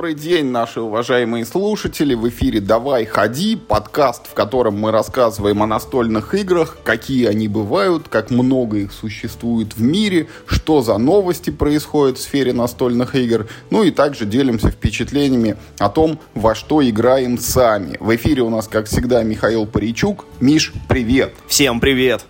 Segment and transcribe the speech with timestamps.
[0.00, 2.14] Добрый день, наши уважаемые слушатели.
[2.14, 8.08] В эфире «Давай, ходи» подкаст, в котором мы рассказываем о настольных играх, какие они бывают,
[8.08, 13.82] как много их существует в мире, что за новости происходят в сфере настольных игр, ну
[13.82, 17.98] и также делимся впечатлениями о том, во что играем сами.
[18.00, 20.24] В эфире у нас, как всегда, Михаил Паричук.
[20.40, 21.34] Миш, привет!
[21.46, 22.24] Всем привет!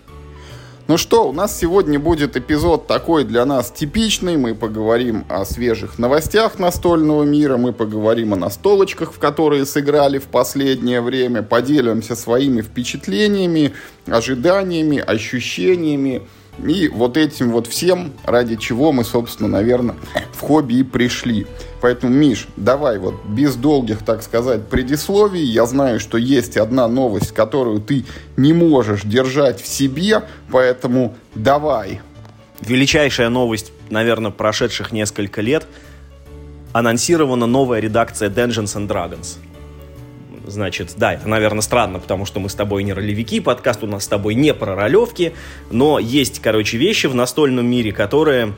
[0.91, 4.35] Ну что, у нас сегодня будет эпизод такой для нас типичный.
[4.35, 10.25] Мы поговорим о свежих новостях настольного мира, мы поговорим о настолочках, в которые сыграли в
[10.25, 13.71] последнее время, поделимся своими впечатлениями,
[14.05, 16.23] ожиданиями, ощущениями.
[16.59, 19.95] И вот этим вот всем, ради чего мы, собственно, наверное,
[20.33, 21.47] в хобби и пришли.
[21.81, 25.43] Поэтому, Миш, давай вот без долгих, так сказать, предисловий.
[25.43, 28.05] Я знаю, что есть одна новость, которую ты
[28.37, 32.01] не можешь держать в себе, поэтому давай.
[32.61, 35.65] Величайшая новость, наверное, прошедших несколько лет.
[36.73, 39.37] Анонсирована новая редакция Dungeons and Dragons.
[40.51, 44.03] Значит, да, это, наверное, странно, потому что мы с тобой не ролевики, подкаст у нас
[44.03, 45.33] с тобой не про ролевки,
[45.71, 48.53] но есть, короче, вещи в настольном мире, которые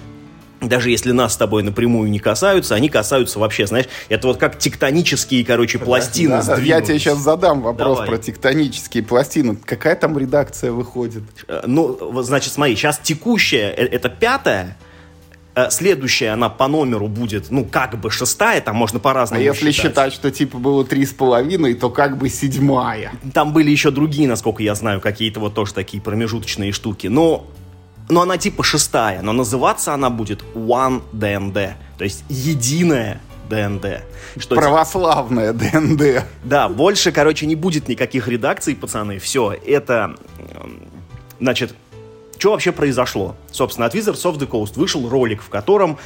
[0.62, 4.58] даже если нас с тобой напрямую не касаются, они касаются вообще, знаешь, это вот как
[4.58, 8.08] тектонические, короче, пластины да, Я тебе сейчас задам вопрос Давай.
[8.08, 9.58] про тектонические пластины.
[9.58, 11.24] Какая там редакция выходит?
[11.48, 14.78] Э, ну, значит, смотри, сейчас текущая, э, это пятая,
[15.70, 19.92] следующая, она по номеру будет, ну, как бы шестая, там можно по-разному А если считать.
[19.92, 23.12] считать, что типа было три с половиной, то как бы седьмая.
[23.34, 27.08] Там были еще другие, насколько я знаю, какие-то вот тоже такие промежуточные штуки.
[27.08, 27.46] Но,
[28.10, 34.02] но она типа шестая, но называться она будет One DND, то есть единая ДНД.
[34.38, 36.26] Что Православная ДНД.
[36.44, 39.20] Да, больше, короче, не будет никаких редакций, пацаны.
[39.20, 40.16] Все, это,
[41.40, 41.76] значит,
[42.38, 43.36] что вообще произошло?
[43.52, 45.98] Собственно, от Wizards of the Coast вышел ролик, в котором,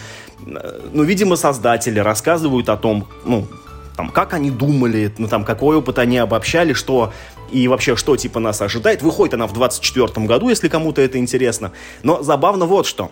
[0.45, 3.47] э, ну, видимо, создатели рассказывают о том, ну,
[3.95, 7.11] там, как они думали, ну, там, какой опыт они обобщали, что
[7.52, 9.02] и вообще, что, типа, нас ожидает.
[9.02, 11.71] Выходит она в 24 году, если кому-то это интересно.
[12.04, 13.11] Но забавно вот что.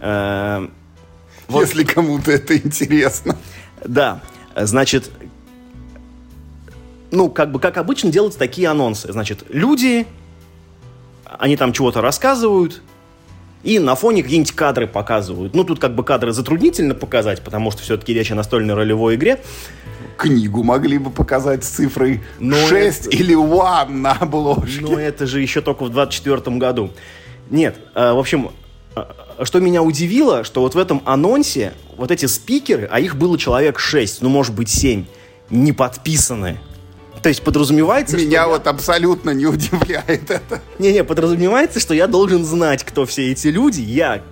[0.00, 0.66] Э,
[1.48, 3.36] вот, если кому-то это интересно.
[3.84, 4.22] Да,
[4.56, 5.10] значит,
[7.10, 9.12] ну, как бы, как обычно делаются такие анонсы.
[9.12, 10.06] Значит, люди
[11.38, 12.82] они там чего-то рассказывают,
[13.62, 15.54] и на фоне какие-нибудь кадры показывают.
[15.54, 19.40] Ну, тут как бы кадры затруднительно показать, потому что все-таки речь о настольной ролевой игре.
[20.16, 23.16] Книгу могли бы показать с цифрой Но 6 это...
[23.16, 24.80] или 1 на обложке.
[24.82, 26.90] Но это же еще только в 24 году.
[27.50, 28.50] Нет, э, в общем,
[28.94, 29.04] э,
[29.42, 33.78] что меня удивило, что вот в этом анонсе вот эти спикеры, а их было человек
[33.78, 35.04] 6, ну, может быть, 7,
[35.50, 36.58] не подписаны.
[37.26, 38.70] То есть подразумевается, Меня что вот я...
[38.70, 40.62] абсолютно не удивляет это.
[40.78, 43.80] Не-не, подразумевается, что я должен знать, кто все эти люди.
[43.80, 44.22] Я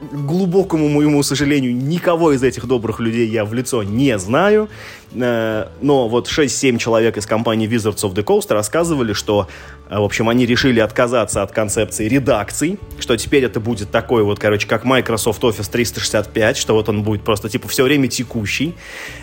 [0.00, 4.68] глубокому моему сожалению, никого из этих добрых людей я в лицо не знаю.
[5.12, 9.48] Э, но вот 6-7 человек из компании Wizards of the Coast рассказывали, что,
[9.88, 14.38] э, в общем, они решили отказаться от концепции редакций, что теперь это будет такой вот,
[14.38, 18.74] короче, как Microsoft Office 365, что вот он будет просто, типа, все время текущий.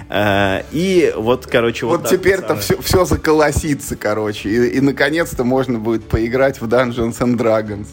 [0.09, 5.79] Э, и вот, короче, вот Вот теперь-то все, все заколосится, короче, и, и наконец-то можно
[5.79, 7.87] будет поиграть в Dungeons and Dragons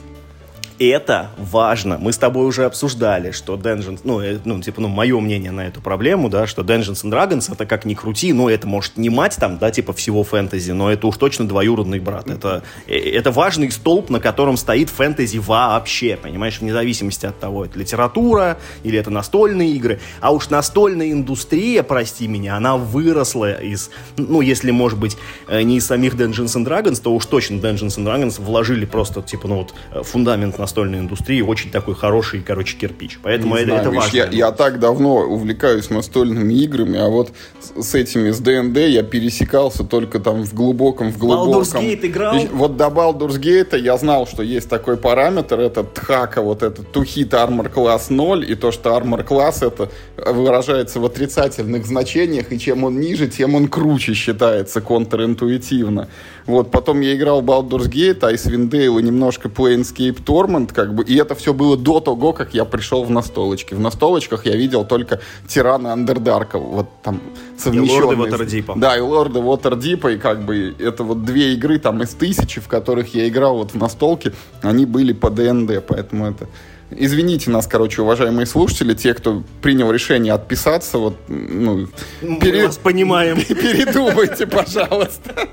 [0.88, 1.98] это важно.
[1.98, 5.66] Мы с тобой уже обсуждали, что Dungeons, ну, э, ну, типа, ну, мое мнение на
[5.66, 9.10] эту проблему, да, что Dungeons and Dragons, это как ни крути, но это может не
[9.10, 12.31] мать там, да, типа, всего фэнтези, но это уж точно двоюродный брат.
[12.31, 17.64] Это, э, это важный столб, на котором стоит фэнтези вообще, понимаешь, вне зависимости от того,
[17.66, 20.00] это литература или это настольные игры.
[20.20, 25.16] А уж настольная индустрия, прости меня, она выросла из, ну, если, может быть,
[25.49, 29.22] э, не из самих Dungeons and Dragons, то уж точно Dungeons and Dragons вложили просто,
[29.22, 29.75] типа, ну, вот,
[30.06, 33.19] фундамент на настольной индустрии очень такой хороший, короче, кирпич.
[33.22, 34.16] Поэтому не это, знаю, это важно.
[34.16, 39.03] Я, я так давно увлекаюсь настольными играми, а вот с, с этими, с ДНД я
[39.03, 41.61] пересекался только там в глубоком, в глубоком...
[41.61, 42.38] Baldur's Gate играл?
[42.38, 46.81] И, вот до Baldur's Gate я знал, что есть такой параметр, это тхака, вот это
[46.81, 52.50] to hit armor class 0, и то, что armor class это выражается в отрицательных значениях,
[52.50, 56.08] и чем он ниже, тем он круче считается контринтуитивно.
[56.47, 61.17] Вот, потом я играл Baldur's Gate, Icewind Dale и немножко Planescape Torment, как бы, и
[61.17, 63.75] это все было до того, как я пришел в настолочки.
[63.75, 67.21] В настолочках я видел только Тирана Андердарка, вот там
[67.56, 68.15] совмещенные.
[68.15, 68.73] И Лорды Waterdeep.
[68.77, 72.69] Да, и Лорды Waterdeep, и как бы это вот две игры там из тысячи, в
[72.69, 76.49] которых я играл вот в настолке, они были по ДНД, поэтому это...
[76.94, 81.89] Извините нас, короче, уважаемые слушатели, те, кто принял решение отписаться, вот, ну,
[82.21, 82.67] Мы пере...
[82.67, 83.37] вас понимаем.
[83.49, 85.49] Передумайте, пожалуйста.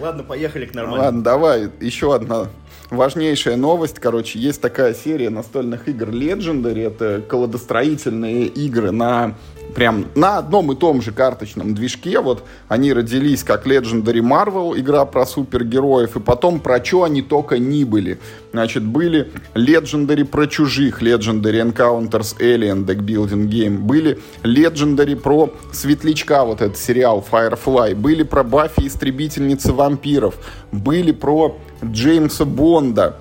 [0.00, 1.04] Ладно, поехали к нормальному.
[1.04, 2.48] Ладно, давай, еще одна
[2.90, 3.98] важнейшая новость.
[3.98, 6.86] Короче, есть такая серия настольных игр Legendary.
[6.86, 9.34] Это колодостроительные игры на
[9.74, 12.20] прям на одном и том же карточном движке.
[12.20, 17.58] Вот они родились как Legendary Marvel, игра про супергероев, и потом про что они только
[17.58, 18.18] не были.
[18.52, 26.44] Значит, были Legendary про чужих, Legendary Encounters Alien Deck Building Game, были Legendary про Светлячка,
[26.44, 30.34] вот этот сериал Firefly, были про Баффи Истребительницы вампиров,
[30.72, 33.18] были про Джеймса Бонда,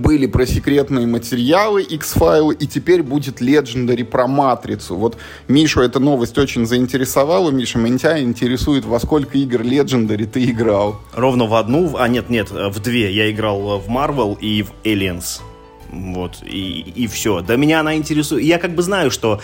[0.00, 4.96] были про секретные материалы, X-файлы, и теперь будет Legendary про Матрицу.
[4.96, 5.16] Вот
[5.48, 7.50] Мишу эта новость очень заинтересовала.
[7.50, 11.00] Миша, меня интересует, во сколько игр Legendary ты играл?
[11.14, 13.12] Ровно в одну, а нет, нет, в две.
[13.12, 15.40] Я играл в Marvel и в Aliens.
[15.90, 17.40] Вот, и, и все.
[17.40, 18.44] Да меня она интересует.
[18.44, 19.40] Я как бы знаю, что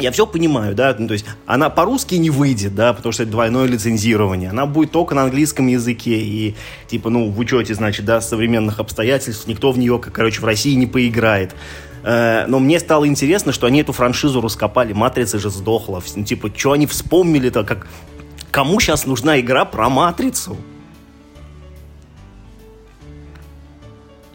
[0.00, 3.32] я все понимаю, да, ну, то есть она по-русски не выйдет, да, потому что это
[3.32, 6.54] двойное лицензирование, она будет только на английском языке, и,
[6.88, 10.86] типа, ну, в учете, значит, да, современных обстоятельств никто в нее, короче, в России не
[10.86, 11.54] поиграет.
[12.02, 16.50] Э, но мне стало интересно, что они эту франшизу раскопали, Матрица же сдохла, ну, типа,
[16.56, 17.86] что они вспомнили-то, как...
[18.50, 20.56] Кому сейчас нужна игра про Матрицу?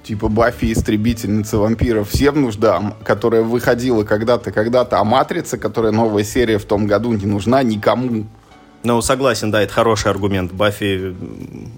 [0.06, 6.60] Типа Баффи Истребительница вампиров всем нужда, которая выходила когда-то, когда-то, а Матрица, которая новая серия
[6.60, 8.28] в том году, не нужна никому.
[8.84, 10.54] Ну, согласен, да, это хороший аргумент.
[10.54, 11.16] Баффи,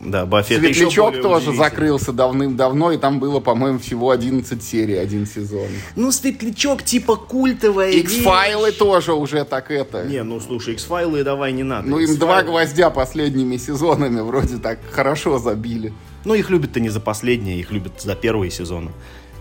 [0.01, 5.67] да, Баффи Светлячок тоже закрылся давным-давно, и там было, по-моему, всего 11 серий, один сезон.
[5.95, 10.03] Ну, Светлячок типа культовая X-файлы тоже уже так это.
[10.03, 11.87] Не, ну, слушай, X-файлы давай не надо.
[11.87, 15.93] Ну, им два гвоздя последними сезонами вроде так хорошо забили.
[16.25, 18.91] Ну, их любят-то не за последние, их любят за первые сезоны.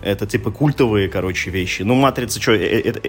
[0.01, 1.81] Это типа культовые, короче, вещи.
[1.81, 2.99] Ну, Матрица что, это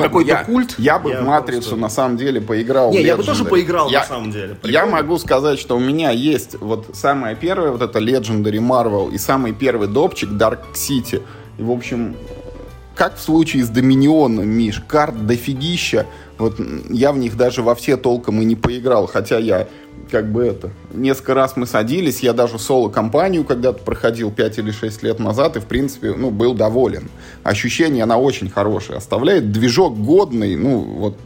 [0.00, 0.74] какой-то культ?
[0.76, 2.92] Я бы в Матрицу на самом деле поиграл.
[2.92, 4.56] Не, я бы тоже поиграл на самом деле.
[4.64, 9.18] Я могу сказать, что у меня есть вот самое первое, вот это Legendary Marvel и
[9.18, 11.22] самый первый допчик Dark City.
[11.58, 12.16] И, в общем,
[12.96, 16.06] как в случае с Доминионом, Миш, карт дофигища.
[16.38, 16.58] Вот
[16.90, 19.68] я в них даже во все толком и не поиграл, хотя я
[20.10, 20.70] как бы это...
[20.92, 25.60] Несколько раз мы садились, я даже соло-компанию когда-то проходил 5 или 6 лет назад, и,
[25.60, 27.08] в принципе, ну, был доволен.
[27.42, 29.52] Ощущение, она очень хорошее оставляет.
[29.52, 31.16] Движок годный, ну, вот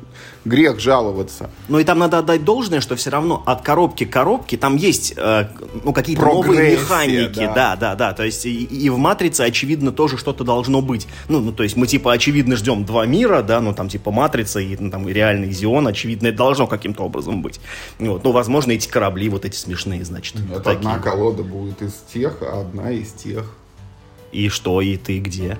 [0.45, 1.51] грех жаловаться.
[1.69, 5.15] Ну и там надо отдать должное, что все равно от коробки к коробке там есть
[5.17, 5.49] э,
[5.85, 7.47] ну, какие-то новые механики.
[7.47, 7.55] Да.
[7.55, 8.13] да, да, да.
[8.13, 11.07] То есть и, и в «Матрице» очевидно тоже что-то должно быть.
[11.29, 14.61] Ну, ну, то есть мы типа очевидно ждем два мира, да, ну там типа «Матрица»
[14.61, 17.61] и ну, там реальный «Зион», очевидно, это должно каким-то образом быть.
[17.99, 18.25] Вот.
[18.25, 20.37] Ну, возможно, эти корабли вот эти смешные, значит.
[20.51, 20.79] Это такие.
[20.79, 23.45] одна колода будет из тех, а одна из тех.
[24.33, 25.59] И что, и ты где?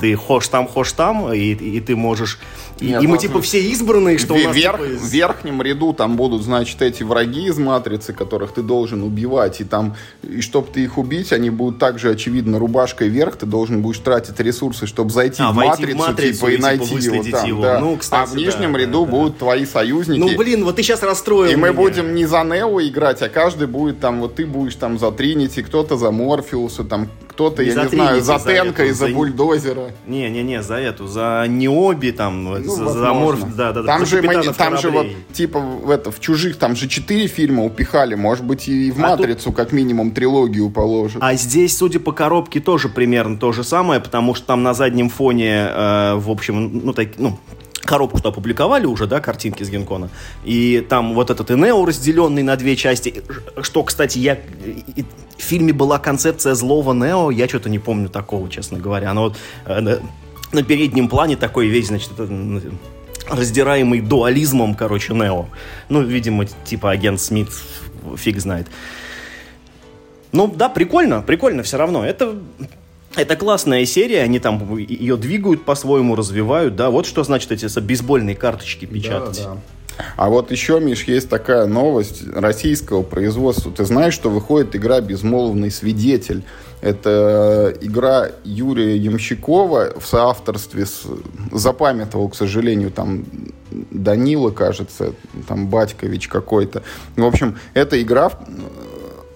[0.00, 2.38] Ты хошь там, хошь там, и, и ты можешь...
[2.80, 4.56] Нет, и, и мы типа все избранные, что в, у нас...
[4.56, 4.98] Верх, типа.
[4.98, 9.64] В верхнем ряду там будут, значит, эти враги из Матрицы, которых ты должен убивать, и
[9.64, 13.98] там, и чтобы ты их убить, они будут также, очевидно, рубашкой вверх, ты должен будешь
[13.98, 17.48] тратить ресурсы, чтобы зайти а, в, матрицу, в Матрицу типа, и, типа, найти его там.
[17.48, 17.62] Его.
[17.62, 17.78] Да.
[17.78, 19.38] Ну, кстати, а в нижнем да, ряду да, будут да.
[19.40, 20.18] твои союзники.
[20.18, 21.68] Ну, блин, вот ты сейчас расстроил И меня.
[21.68, 25.12] мы будем не за Нео играть, а каждый будет там, вот ты будешь там за
[25.12, 29.92] Тринити, кто-то за Морфеуса, там кто-то, я не знаю, за Тенка и за Бульдозера.
[30.06, 34.78] Не-не-не, за эту, за Необи, там, ну, за, за Морф, да, да, там же, там
[34.78, 38.90] же вот, типа, в, это, в «Чужих» там же четыре фильма упихали, может быть, и
[38.90, 41.22] в а «Матрицу» как минимум трилогию положат.
[41.22, 45.08] А здесь, судя по коробке, тоже примерно то же самое, потому что там на заднем
[45.08, 47.38] фоне, э, в общем, ну, так, ну,
[47.84, 50.10] коробку-то опубликовали уже, да, картинки с Генкона.
[50.44, 53.22] И там вот этот Энео, разделенный на две части.
[53.60, 54.38] Что, кстати, я...
[55.36, 59.10] В фильме была концепция злого Нео, я что-то не помню такого, честно говоря.
[59.10, 59.36] Она вот
[59.66, 59.98] э,
[60.52, 62.12] на переднем плане такой весь, значит,
[63.28, 65.46] раздираемый дуализмом, короче, Нео.
[65.88, 67.48] Ну, видимо, типа агент Смит,
[68.16, 68.68] фиг знает.
[70.30, 72.04] Ну, да, прикольно, прикольно все равно.
[72.04, 72.36] Это
[73.16, 76.90] это классная серия, они там ее двигают по-своему, развивают, да.
[76.90, 79.42] Вот что значит эти бейсбольные карточки печатать.
[79.44, 79.60] Да, да.
[80.16, 83.70] А вот еще, Миш, есть такая новость российского производства.
[83.70, 86.42] Ты знаешь, что выходит игра «Безмолвный свидетель».
[86.80, 91.06] Это игра Юрия Ямщикова в соавторстве с...
[91.52, 93.24] Запамятовал, к сожалению, там
[93.70, 95.12] Данила, кажется,
[95.46, 96.82] там Батькович какой-то.
[97.16, 98.32] В общем, эта игра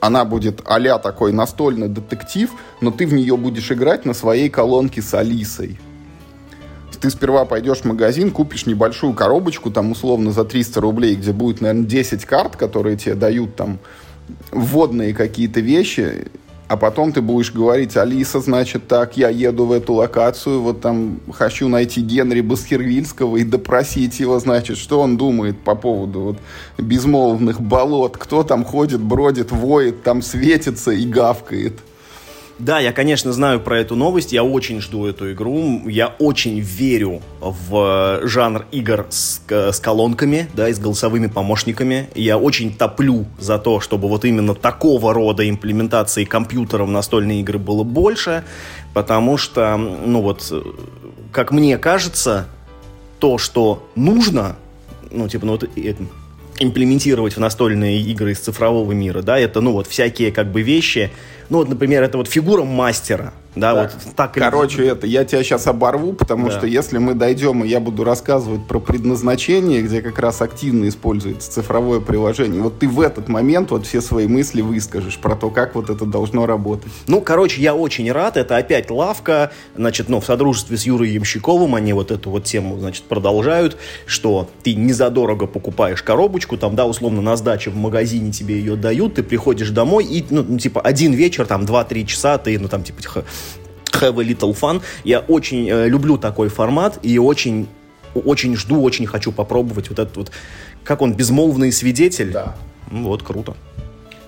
[0.06, 5.02] она будет а такой настольный детектив, но ты в нее будешь играть на своей колонке
[5.02, 5.78] с Алисой.
[7.00, 11.60] Ты сперва пойдешь в магазин, купишь небольшую коробочку, там условно за 300 рублей, где будет,
[11.60, 13.78] наверное, 10 карт, которые тебе дают там
[14.50, 16.28] вводные какие-то вещи,
[16.68, 21.20] а потом ты будешь говорить, Алиса, значит, так, я еду в эту локацию, вот там
[21.32, 26.38] хочу найти Генри Басхервильского и допросить его, значит, что он думает по поводу вот
[26.78, 31.78] безмолвных болот, кто там ходит, бродит, воет, там светится и гавкает.
[32.58, 37.20] Да, я, конечно, знаю про эту новость, я очень жду эту игру, я очень верю
[37.40, 42.08] в э, жанр игр с, с колонками, да, и с голосовыми помощниками.
[42.14, 47.58] Я очень топлю за то, чтобы вот именно такого рода имплементации компьютера в настольные игры
[47.58, 48.42] было больше,
[48.94, 50.50] потому что, ну вот,
[51.32, 52.46] как мне кажется,
[53.18, 54.56] то, что нужно,
[55.10, 55.68] ну, типа, ну, вот,
[56.58, 61.10] имплементировать в настольные игры из цифрового мира, да, это, ну, вот, всякие, как бы, вещи,
[61.48, 63.92] ну, вот, например, это вот фигура мастера, да, так.
[64.04, 64.34] вот так.
[64.34, 64.92] Короче, или...
[64.92, 66.58] это я тебя сейчас оборву, потому да.
[66.58, 71.50] что если мы дойдем, и я буду рассказывать про предназначение, где как раз активно используется
[71.50, 75.74] цифровое приложение, вот ты в этот момент вот все свои мысли выскажешь про то, как
[75.74, 76.92] вот это должно работать.
[77.06, 78.36] Ну, короче, я очень рад.
[78.36, 82.78] Это опять лавка, значит, ну, в содружестве с Юрой Ямщиковым они вот эту вот тему,
[82.78, 88.58] значит, продолжают, что ты незадорого покупаешь коробочку, там, да, условно, на сдаче в магазине тебе
[88.58, 92.58] ее дают, ты приходишь домой и, ну, ну типа, один вечер, там, два-три часа ты,
[92.58, 93.00] ну, там, типа,
[93.92, 94.82] have a little fun.
[95.04, 97.68] Я очень э, люблю такой формат и очень
[98.24, 100.32] очень жду, очень хочу попробовать вот этот вот,
[100.84, 102.32] как он, безмолвный свидетель.
[102.32, 102.56] Да.
[102.90, 103.54] Ну, вот, круто.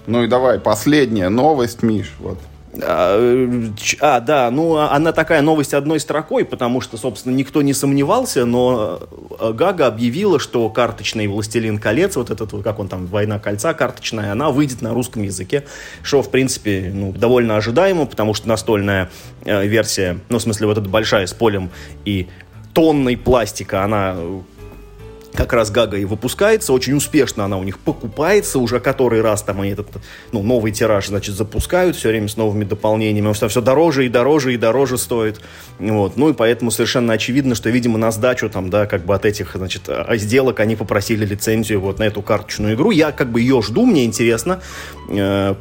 [0.07, 2.39] Ну и давай, последняя новость, Миш, вот.
[2.83, 3.71] А,
[4.01, 9.01] а, да, ну она такая новость одной строкой, потому что, собственно, никто не сомневался, но
[9.41, 14.33] э, Гага объявила, что карточный «Властелин колец», вот этот, как он там, «Война кольца» карточная,
[14.33, 15.65] она выйдет на русском языке,
[16.03, 19.11] что, в принципе, ну, довольно ожидаемо, потому что настольная
[19.45, 21.71] э, версия, ну, в смысле, вот эта большая с полем
[22.05, 22.29] и
[22.75, 24.17] тонной пластика, она
[25.39, 29.61] как раз Гага и выпускается, очень успешно она у них покупается, уже который раз там
[29.61, 29.87] они этот,
[30.33, 34.09] ну, новый тираж, значит, запускают все время с новыми дополнениями, потому что все дороже и
[34.09, 35.41] дороже и дороже стоит,
[35.79, 39.25] вот, ну, и поэтому совершенно очевидно, что, видимо, на сдачу там, да, как бы от
[39.25, 43.41] этих, значит, а, сделок они попросили лицензию вот на эту карточную игру, я как бы
[43.41, 44.61] ее жду, мне интересно,
[45.09, 45.55] э,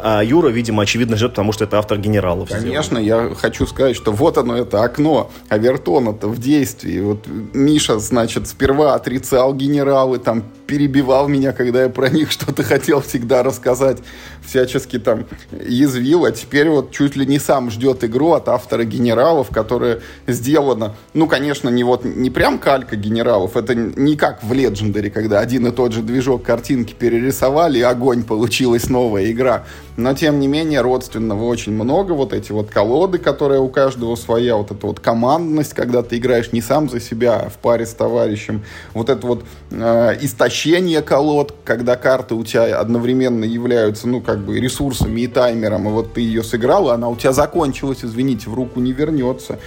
[0.00, 2.48] а Юра, видимо, очевидно ждет, потому что это автор генералов.
[2.50, 3.28] Конечно, сделан.
[3.30, 7.00] я хочу сказать, что вот оно, это окно Авертона-то в действии.
[7.00, 13.00] Вот Миша, значит, сперва отрицал генералы, там перебивал меня, когда я про них что-то хотел
[13.00, 13.98] всегда рассказать,
[14.46, 19.48] всячески там язвил, а теперь вот чуть ли не сам ждет игру от автора генералов,
[19.50, 25.10] которая сделана, ну, конечно, не вот, не прям калька генералов, это не как в Legendary,
[25.10, 29.64] когда один и тот же движок картинки перерисовали, и огонь, получилась новая игра.
[29.98, 34.54] Но, тем не менее, родственного очень много, вот эти вот колоды, которые у каждого своя,
[34.54, 37.94] вот эта вот командность, когда ты играешь не сам за себя, а в паре с
[37.94, 38.62] товарищем,
[38.94, 44.60] вот это вот э, истощение колод, когда карты у тебя одновременно являются, ну, как бы
[44.60, 48.54] ресурсами и таймером, и вот ты ее сыграл, и она у тебя закончилась, извините, в
[48.54, 49.58] руку не вернется.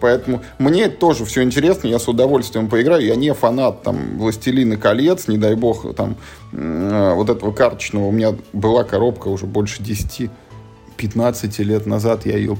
[0.00, 3.04] Поэтому мне это тоже все интересно, я с удовольствием поиграю.
[3.04, 6.16] Я не фанат там «Властелина колец», не дай бог, там
[6.52, 8.06] э, вот этого карточного.
[8.06, 12.56] У меня была коробка уже больше 10-15 лет назад, я ее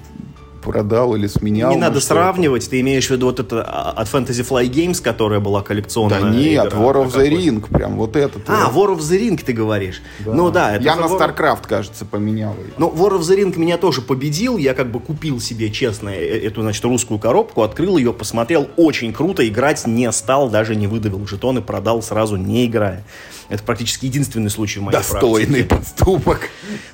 [0.60, 1.70] продал или сменял.
[1.70, 5.40] Не надо сравнивать, ты имеешь в виду вот это а, от Fantasy Fly Games, которая
[5.40, 6.20] была коллекционная?
[6.20, 8.48] Да нет, игра, War of the Ring, прям вот этот.
[8.48, 10.02] А, War of the Ring ты говоришь.
[10.20, 10.32] Да.
[10.32, 10.76] Ну да.
[10.76, 11.18] Это я на War...
[11.18, 12.72] StarCraft, кажется, поменял ее.
[12.78, 16.46] Ну, War of the Ring меня тоже победил, я как бы купил себе, честно, э,
[16.46, 21.26] эту, значит, русскую коробку, открыл ее, посмотрел, очень круто, играть не стал, даже не выдавил
[21.26, 23.04] жетоны, продал сразу, не играя.
[23.50, 25.94] Это практически единственный случай в моей Достойный практике.
[25.96, 26.48] поступок.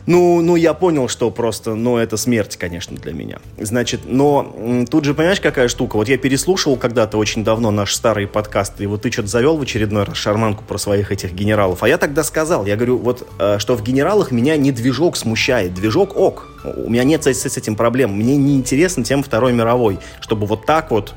[0.06, 3.38] Ну, ну, я понял, что просто, ну, это смерть, конечно, для меня.
[3.58, 5.96] Значит, но тут же, понимаешь, какая штука?
[5.96, 9.62] Вот я переслушивал когда-то очень давно наш старый подкаст, и вот ты что-то завел в
[9.62, 11.82] очередной раз шарманку про своих этих генералов.
[11.82, 15.74] А я тогда сказал, я говорю, вот, э, что в генералах меня не движок смущает,
[15.74, 16.48] движок ок.
[16.64, 18.12] У меня нет с, с этим проблем.
[18.12, 21.14] Мне не интересна тема Второй мировой, чтобы вот так вот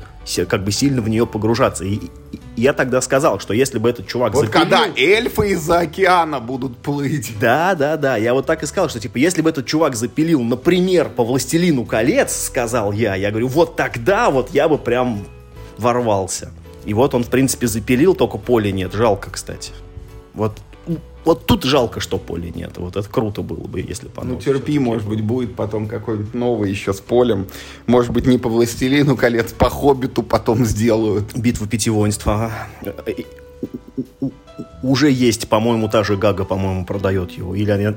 [0.48, 1.84] как бы сильно в нее погружаться.
[1.84, 2.10] И, и
[2.56, 4.62] я тогда сказал, что если бы этот чувак Вот запилил...
[4.62, 7.32] когда эльфы из-за океана будут плыть.
[7.40, 8.16] Да, да, да.
[8.16, 11.84] Я вот так и сказал, что типа, если бы этот чувак запилил, например, по «Властелину
[11.84, 15.26] колец», сказал я, я говорю, вот тогда вот я бы прям
[15.78, 16.52] ворвался.
[16.84, 18.92] И вот он, в принципе, запилил, только поля нет.
[18.92, 19.72] Жалко, кстати.
[20.34, 20.58] Вот
[21.24, 22.78] вот тут жалко, что поля нет.
[22.78, 24.22] Вот это круто было бы, если бы.
[24.22, 27.46] Ну, терпи, может быть, будет потом какой-нибудь новый еще с полем.
[27.86, 31.36] Может быть, не по «Властелину колец», по «Хоббиту» потом сделают.
[31.36, 32.52] Битву пяти воинств, ага.
[34.82, 37.54] Уже есть, по-моему, та же Гага, по-моему, продает его.
[37.54, 37.96] Или,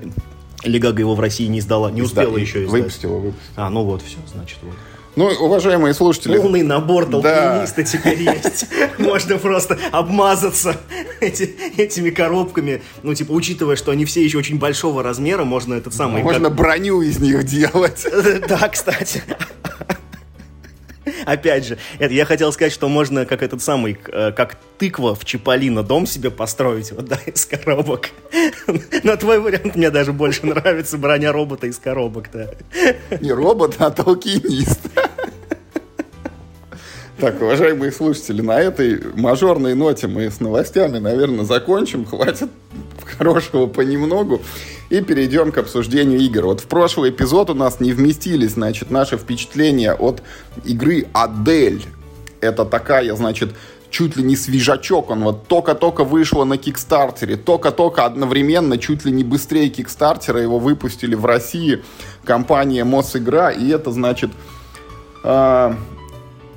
[0.63, 2.81] или Гага его в России не издала, не успела еще издать.
[2.81, 3.51] Выпустила, выпустила.
[3.55, 4.73] А, ну вот, все, значит, вот.
[5.15, 6.37] Ну, уважаемые слушатели...
[6.37, 7.83] Полный набор толкниниста да.
[7.83, 8.65] теперь есть.
[8.97, 10.77] Можно просто обмазаться
[11.19, 12.81] эти, этими коробками.
[13.03, 16.23] Ну, типа, учитывая, что они все еще очень большого размера, можно этот самый...
[16.23, 16.57] Можно как...
[16.57, 18.05] броню из них делать.
[18.47, 19.23] Да, кстати.
[21.25, 25.25] Опять же, это я хотел сказать, что можно как этот самый, э, как тыква в
[25.25, 28.09] Чиполлино дом себе построить, вот, да, из коробок.
[29.03, 32.49] Но твой вариант мне даже больше нравится, броня робота из коробок, да.
[33.19, 34.79] Не робот, а толкинист.
[37.19, 42.05] Так, уважаемые слушатели, на этой мажорной ноте мы с новостями, наверное, закончим.
[42.05, 42.49] Хватит
[43.17, 44.41] хорошего понемногу.
[44.89, 46.45] И перейдем к обсуждению игр.
[46.45, 50.21] Вот в прошлый эпизод у нас не вместились, значит, наши впечатления от
[50.63, 51.85] игры Адель.
[52.41, 53.55] Это такая, значит,
[53.93, 55.09] чуть ли не свежачок.
[55.11, 61.15] Он вот только-только вышел на Кикстартере, только-только одновременно, чуть ли не быстрее Кикстартера его выпустили
[61.15, 61.83] в России
[62.25, 63.49] компания Мосигра.
[63.49, 64.31] И это, значит,
[65.23, 65.75] э,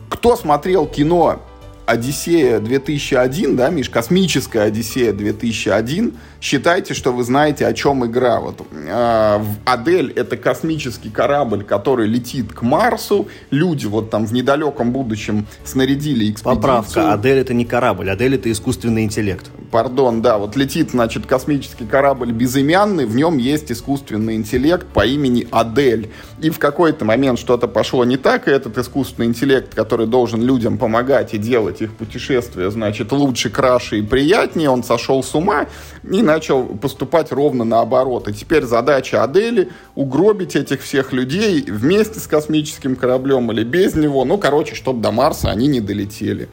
[0.09, 1.41] кто смотрел кино
[1.87, 8.41] Одиссея 2001, да, Миш, космическая Одиссея 2001, считайте, что вы знаете, о чем игра.
[8.41, 13.29] Вот, э, Адель— это космический корабль, который летит к Марсу.
[13.51, 16.57] Люди вот там в недалеком будущем снарядили экспедицию.
[16.57, 19.49] Поправка, Адель— это не корабль, Адель— это искусственный интеллект.
[19.71, 25.47] Пардон, да, вот летит, значит, космический корабль безымянный, в нем есть искусственный интеллект по имени
[25.53, 26.11] Адель.
[26.41, 30.79] И в какой-то момент что-то пошло не так, и этот искусственный интеллект, который должен людям
[30.79, 35.67] помогать и делать их путешествия, значит, лучше, краше и приятнее, он сошел с ума
[36.03, 38.29] и начал поступать ровно наоборот.
[38.29, 44.25] И теперь задача Адели угробить этих всех людей вместе с космическим кораблем или без него,
[44.25, 46.49] ну, короче, чтобы до Марса они не долетели.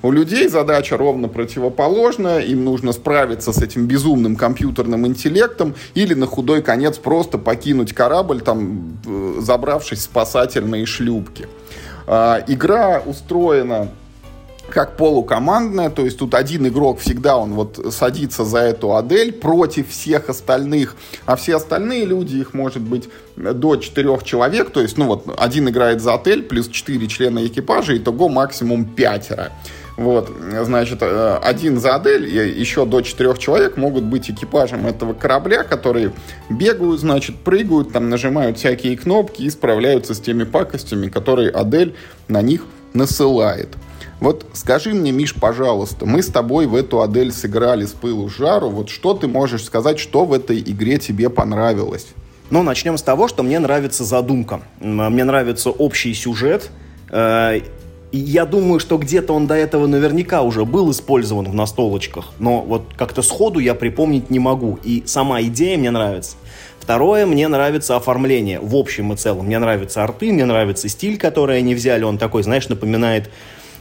[0.00, 6.26] У людей задача ровно противоположная, им нужно справиться с этим безумным компьютерным интеллектом или на
[6.26, 11.48] худой конец просто покинуть корабль, там, э, забравшись в спасательные шлюпки.
[12.06, 13.88] А, игра устроена
[14.70, 19.90] как полукомандная, то есть тут один игрок всегда он вот садится за эту Адель против
[19.90, 20.96] всех остальных,
[21.26, 25.68] а все остальные люди, их может быть до четырех человек, то есть, ну вот, один
[25.68, 29.52] играет за Адель, плюс четыре члена экипажа, итого максимум пятеро.
[29.96, 30.30] Вот,
[30.62, 35.64] значит, э, один за Адель, и еще до четырех человек могут быть экипажем этого корабля,
[35.64, 36.12] которые
[36.48, 41.96] бегают, значит, прыгают, там нажимают всякие кнопки и справляются с теми пакостями, которые Адель
[42.28, 42.64] на них
[42.98, 43.68] насылает.
[44.20, 48.68] Вот скажи мне, Миш, пожалуйста, мы с тобой в эту Адель сыграли с пылу жару.
[48.68, 52.08] Вот что ты можешь сказать, что в этой игре тебе понравилось?
[52.50, 54.60] Ну, начнем с того, что мне нравится задумка.
[54.80, 56.70] Мне нравится общий сюжет.
[57.10, 57.60] Э,
[58.10, 62.84] я думаю, что где-то он до этого наверняка уже был использован в настолочках, но вот
[62.96, 64.78] как-то сходу я припомнить не могу.
[64.82, 66.36] И сама идея мне нравится.
[66.88, 69.44] Второе, мне нравится оформление в общем и целом.
[69.44, 72.02] Мне нравятся арты, мне нравится стиль, который они взяли.
[72.02, 73.28] Он такой, знаешь, напоминает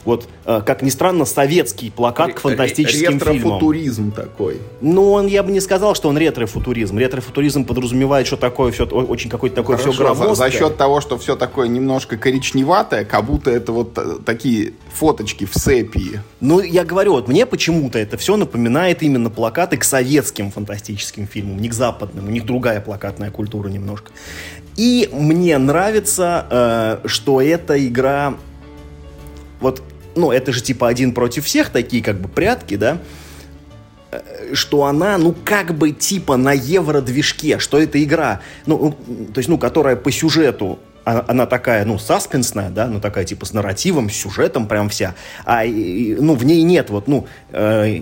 [0.08, 3.36] вот, э, как ни странно, советский плакат к фантастическим фильмам.
[3.36, 4.58] Ретро-футуризм такой.
[4.80, 6.98] Ну, он, я бы не сказал, что он ретро-футуризм.
[6.98, 10.36] Ретро-футуризм подразумевает, что такое все, очень какой-то такой Хорошо, все громоздкое.
[10.36, 14.76] За, за счет того, что все такое немножко коричневатое, как будто это вот э, такие
[14.93, 16.22] фоточки в сепии.
[16.39, 21.60] Ну, я говорю, вот мне почему-то это все напоминает именно плакаты к советским фантастическим фильмам,
[21.60, 22.28] не к западным.
[22.28, 24.13] У них другая плакатная культура немножко.
[24.78, 26.46] И мне нравится,
[27.04, 28.36] э, что эта игра
[29.60, 29.82] вот
[30.18, 32.98] ну, это же типа один против всех, такие как бы прятки, да,
[34.12, 38.96] э, что она, ну, как бы типа на евро-движке, что это игра, ну,
[39.34, 43.46] то есть, ну, которая по сюжету а, она такая, ну, саспенсная, да, ну, такая, типа,
[43.46, 48.02] с нарративом, с сюжетом прям вся, а, ну, в ней нет вот, ну, э,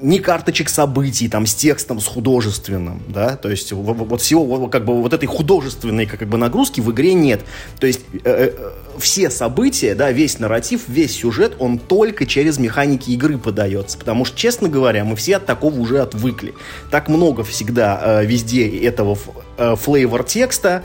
[0.00, 4.84] ни карточек событий, там, с текстом, с художественным, да, то есть вот всего, вот, как
[4.84, 7.40] бы, вот этой художественной, как бы, нагрузки в игре нет.
[7.78, 13.10] То есть э, э, все события, да, весь нарратив, весь сюжет, он только через механики
[13.10, 16.54] игры подается, потому что, честно говоря, мы все от такого уже отвыкли.
[16.90, 19.18] Так много всегда э, везде этого
[19.58, 20.82] э, флейвор текста,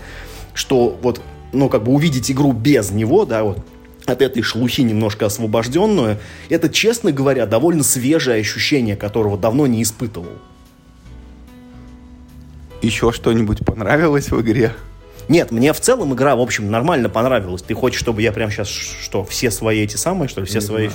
[0.54, 1.22] что вот,
[1.54, 3.60] ну, как бы увидеть игру без него, да, вот,
[4.08, 6.18] от этой шелухи немножко освобожденную,
[6.50, 10.32] это, честно говоря, довольно свежее ощущение, которого давно не испытывал.
[12.82, 14.74] Еще что-нибудь понравилось в игре?
[15.30, 17.62] Нет, мне в целом игра, в общем, нормально понравилась.
[17.62, 20.66] Ты хочешь, чтобы я прям сейчас, что, все свои эти самые, что ли, все не
[20.66, 20.90] свои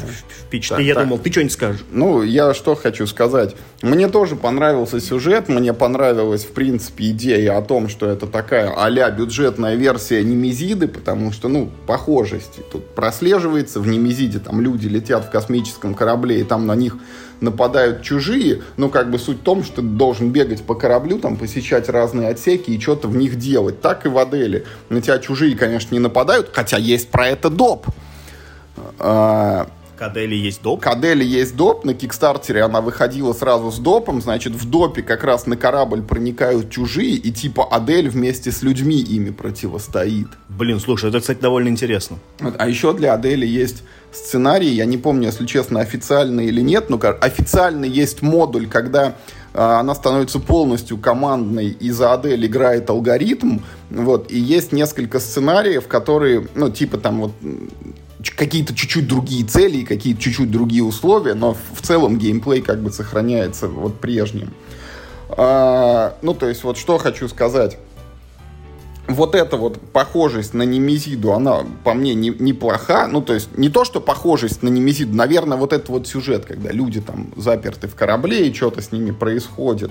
[0.47, 0.89] впечатления?
[0.89, 1.05] Я так.
[1.05, 1.85] думал, ты что-нибудь скажешь.
[1.91, 3.55] Ну, я что хочу сказать.
[3.83, 9.11] Мне тоже понравился сюжет, мне понравилась, в принципе, идея о том, что это такая а
[9.11, 13.81] бюджетная версия Немезиды, потому что, ну, похожести тут прослеживается.
[13.81, 16.97] В Немезиде там люди летят в космическом корабле, и там на них
[17.43, 21.37] нападают чужие, но как бы суть в том, что ты должен бегать по кораблю, там,
[21.37, 23.81] посещать разные отсеки и что-то в них делать.
[23.81, 24.65] Так и в Аделе.
[24.89, 27.87] На тебя чужие, конечно, не нападают, хотя есть про это доп.
[30.03, 30.81] Кадели есть доп?
[30.81, 31.85] Кадели есть доп.
[31.85, 34.21] На Кикстартере она выходила сразу с допом.
[34.21, 38.99] Значит, в допе как раз на корабль проникают чужие, и типа Адель вместе с людьми
[39.01, 40.27] ими противостоит.
[40.49, 42.19] Блин, слушай, это, кстати, довольно интересно.
[42.41, 47.01] А еще для Адели есть сценарий, я не помню, если честно, официальный или нет, но
[47.21, 49.15] официально есть модуль, когда
[49.55, 53.61] а, она становится полностью командной, и за Адель играет алгоритм,
[53.91, 57.33] вот, и есть несколько сценариев, которые, ну, типа там вот
[58.31, 62.91] какие-то чуть-чуть другие цели и какие-то чуть-чуть другие условия, но в целом геймплей как бы
[62.91, 64.53] сохраняется вот прежним.
[65.31, 67.79] А, ну, то есть, вот что хочу сказать.
[69.09, 73.09] Вот эта вот похожесть на Немезиду, она по мне не, неплоха.
[73.09, 76.71] Ну, то есть, не то, что похожесть на Немезиду, наверное, вот этот вот сюжет, когда
[76.71, 79.91] люди там заперты в корабле и что-то с ними происходит.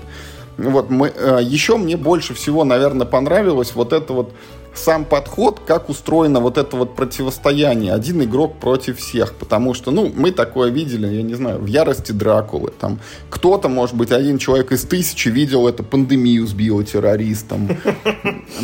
[0.58, 4.34] Вот, мы, э, еще мне больше всего, наверное, понравилось вот это вот
[4.74, 7.94] сам подход, как устроено вот это вот противостояние.
[7.94, 9.34] Один игрок против всех.
[9.36, 12.72] Потому что, ну, мы такое видели, я не знаю, в ярости Дракулы.
[12.80, 17.78] Там кто-то, может быть, один человек из тысячи видел это пандемию с биотеррористом.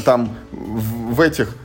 [0.05, 1.55] Там в этих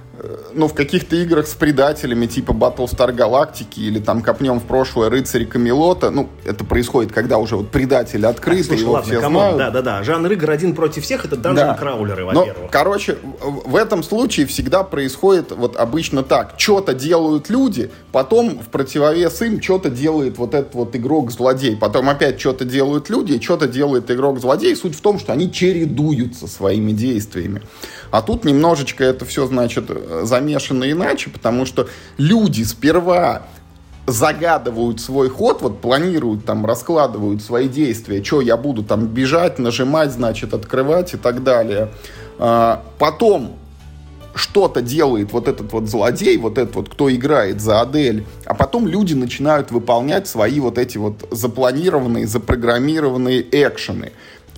[0.54, 5.44] ну, в каких-то играх с предателями, типа Battlestar Galactica или там копнем в прошлое рыцари
[5.44, 9.54] Камелота, ну, это происходит, когда уже вот предатель открыт, а, его ладно, все come on,
[9.54, 9.58] знают.
[9.58, 11.74] Да-да-да, жанр игр один против всех, это данжен да.
[11.74, 12.62] краулеры, во-первых.
[12.62, 16.54] Но, короче, в этом случае всегда происходит вот обычно так.
[16.56, 21.76] Что-то делают люди, потом в противовес им что-то делает вот этот вот игрок-злодей.
[21.76, 24.74] Потом опять что-то делают люди, что-то делает игрок-злодей.
[24.76, 27.62] Суть в том, что они чередуются своими действиями.
[28.12, 29.90] А тут немножечко это все, значит,
[30.22, 33.46] замешано иначе, потому что люди сперва
[34.06, 40.12] загадывают свой ход, вот планируют там, раскладывают свои действия, что я буду там бежать, нажимать,
[40.12, 41.88] значит, открывать и так далее.
[42.38, 43.56] А, потом
[44.34, 48.86] что-то делает вот этот вот злодей, вот этот вот, кто играет за Адель, а потом
[48.86, 54.12] люди начинают выполнять свои вот эти вот запланированные, запрограммированные экшены.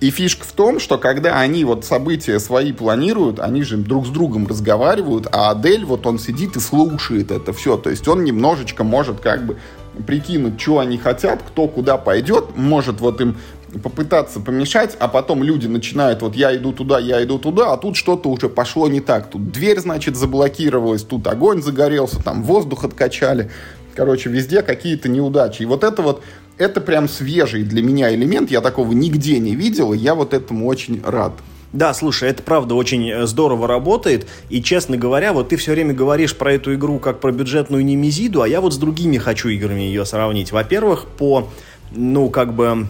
[0.05, 4.09] И фишка в том, что когда они вот события свои планируют, они же друг с
[4.11, 7.75] другом разговаривают, а Адель вот он сидит и слушает это все.
[7.75, 9.57] То есть он немножечко может как бы
[10.05, 13.37] прикинуть, что они хотят, кто куда пойдет, может вот им
[13.81, 17.95] попытаться помешать, а потом люди начинают, вот я иду туда, я иду туда, а тут
[17.95, 19.31] что-то уже пошло не так.
[19.31, 23.49] Тут дверь, значит, заблокировалась, тут огонь загорелся, там воздух откачали.
[23.95, 25.63] Короче, везде какие-то неудачи.
[25.63, 26.21] И вот это вот
[26.57, 30.67] это прям свежий для меня элемент, я такого нигде не видел, и я вот этому
[30.67, 31.33] очень рад.
[31.75, 34.27] Да, слушай, это правда очень э, здорово работает.
[34.49, 38.41] И, честно говоря, вот ты все время говоришь про эту игру как про бюджетную немезиду,
[38.41, 40.53] а я вот с другими хочу играми ее сравнить.
[40.53, 41.49] Во-первых, по,
[41.91, 42.87] ну, как бы,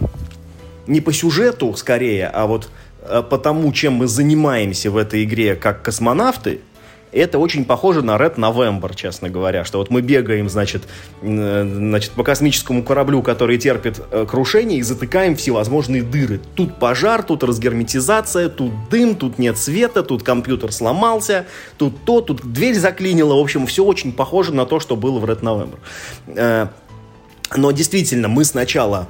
[0.86, 2.68] не по сюжету скорее, а вот
[3.02, 6.60] э, по тому, чем мы занимаемся в этой игре как космонавты,
[7.18, 10.82] это очень похоже на Red November, честно говоря, что вот мы бегаем, значит,
[11.22, 16.40] значит по космическому кораблю, который терпит э, крушение, и затыкаем всевозможные дыры.
[16.54, 21.46] Тут пожар, тут разгерметизация, тут дым, тут нет света, тут компьютер сломался,
[21.78, 23.34] тут то, тут дверь заклинила.
[23.34, 25.78] В общем, все очень похоже на то, что было в Red November.
[26.28, 26.68] Э,
[27.54, 29.06] но действительно, мы сначала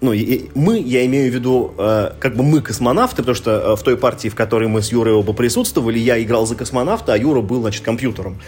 [0.00, 3.76] ну, и, мы, я имею в виду, э, как бы мы космонавты, потому что э,
[3.76, 7.16] в той партии, в которой мы с Юрой оба присутствовали, я играл за космонавта, а
[7.16, 8.38] Юра был, значит, компьютером.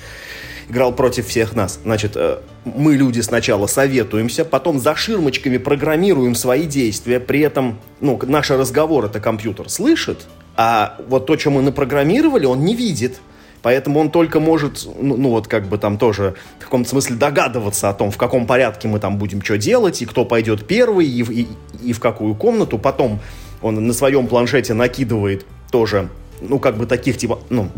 [0.68, 1.80] Играл против всех нас.
[1.82, 8.20] Значит, э, мы, люди, сначала советуемся, потом за ширмочками программируем свои действия, при этом, ну,
[8.26, 13.20] наши разговоры это компьютер слышит, а вот то, что мы напрограммировали, он не видит.
[13.62, 17.88] Поэтому он только может, ну, ну вот как бы там тоже в каком-то смысле догадываться
[17.88, 21.22] о том, в каком порядке мы там будем что делать, и кто пойдет первый, и,
[21.22, 21.48] и,
[21.82, 22.78] и в какую комнату.
[22.78, 23.20] Потом
[23.62, 26.08] он на своем планшете накидывает тоже,
[26.40, 27.70] ну как бы таких типа, ну,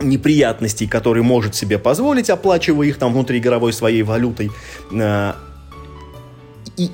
[0.00, 4.50] неприятностей, которые может себе позволить, оплачивая их там внутриигровой своей валютой.
[4.92, 5.32] Э,
[6.76, 6.90] и,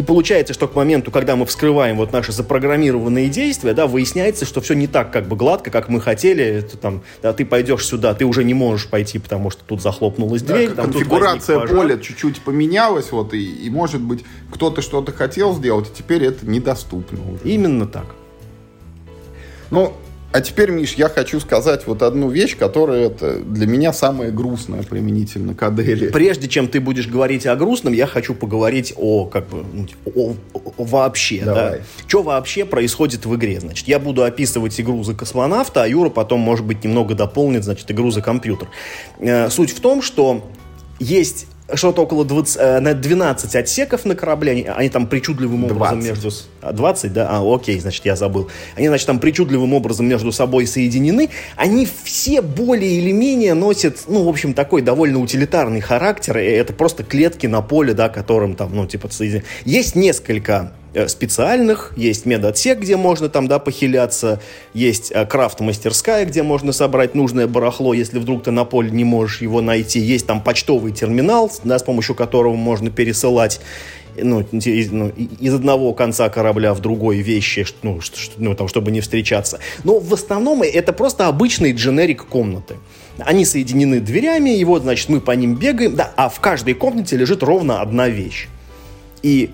[0.00, 4.62] и получается, что к моменту, когда мы вскрываем вот наши запрограммированные действия, да, выясняется, что
[4.62, 6.42] все не так как бы гладко, как мы хотели.
[6.42, 10.40] Это, там, да, ты пойдешь сюда, ты уже не можешь пойти, потому что тут захлопнулась
[10.40, 10.70] дверь.
[10.70, 15.90] Да, там, конфигурация поля чуть-чуть поменялась, вот, и, и может быть кто-то что-то хотел сделать,
[15.92, 17.42] а теперь это недоступно уже.
[17.44, 18.06] Именно так.
[19.70, 19.92] Ну,
[20.32, 24.84] а теперь, Миш, я хочу сказать вот одну вещь, которая это для меня самая грустная
[24.84, 26.08] применительно к Адели.
[26.08, 30.34] Прежде чем ты будешь говорить о грустном, я хочу поговорить о как бы ну, о,
[30.54, 31.78] о, вообще, Давай.
[31.78, 31.84] да.
[32.06, 33.58] Что вообще происходит в игре?
[33.58, 37.90] Значит, я буду описывать игру за космонавта, а Юра потом, может быть, немного дополнит, значит,
[37.90, 38.68] игру за компьютер.
[39.18, 40.48] Э, суть в том, что
[41.00, 46.00] есть что-то около 20, э, на 12 отсеков на корабле, они, они там причудливым образом
[46.00, 46.10] 20.
[46.10, 46.30] между...
[46.60, 47.28] а, 20, да?
[47.30, 48.48] А, окей, значит, я забыл.
[48.76, 51.30] Они, значит, там причудливым образом между собой соединены.
[51.56, 56.38] Они все более или менее носят, ну, в общем, такой довольно утилитарный характер.
[56.38, 59.44] И это просто клетки на поле, да, которым там, ну, типа, соединены.
[59.64, 60.72] Есть несколько
[61.06, 64.40] специальных, есть медотсек, где можно там, да, похиляться,
[64.74, 69.40] есть э, крафт-мастерская, где можно собрать нужное барахло, если вдруг ты на поле не можешь
[69.40, 73.60] его найти, есть там почтовый терминал, да, с помощью которого можно пересылать
[74.16, 78.00] ну, из, ну, из одного конца корабля в другой вещи, ну,
[78.36, 79.60] ну, там, чтобы не встречаться.
[79.84, 82.76] Но в основном это просто обычный дженерик комнаты.
[83.18, 87.16] Они соединены дверями, и вот, значит, мы по ним бегаем, да, а в каждой комнате
[87.16, 88.48] лежит ровно одна вещь.
[89.22, 89.50] И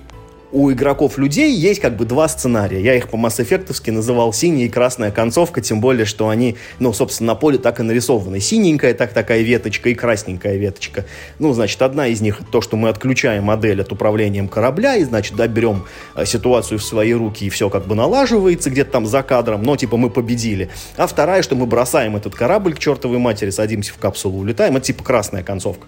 [0.53, 2.81] у игроков людей есть как бы два сценария.
[2.81, 6.93] Я их по Mass Effect называл синяя и красная концовка, тем более, что они, ну,
[6.93, 8.41] собственно, на поле так и нарисованы.
[8.41, 11.05] Синенькая так такая веточка и красненькая веточка.
[11.39, 15.37] Ну, значит, одна из них то, что мы отключаем модель от управлением корабля, и, значит,
[15.37, 19.23] да, берем э, ситуацию в свои руки, и все как бы налаживается где-то там за
[19.23, 20.71] кадром, но, типа, мы победили.
[20.97, 24.87] А вторая, что мы бросаем этот корабль к чертовой матери, садимся в капсулу, улетаем, это,
[24.87, 25.87] типа, красная концовка.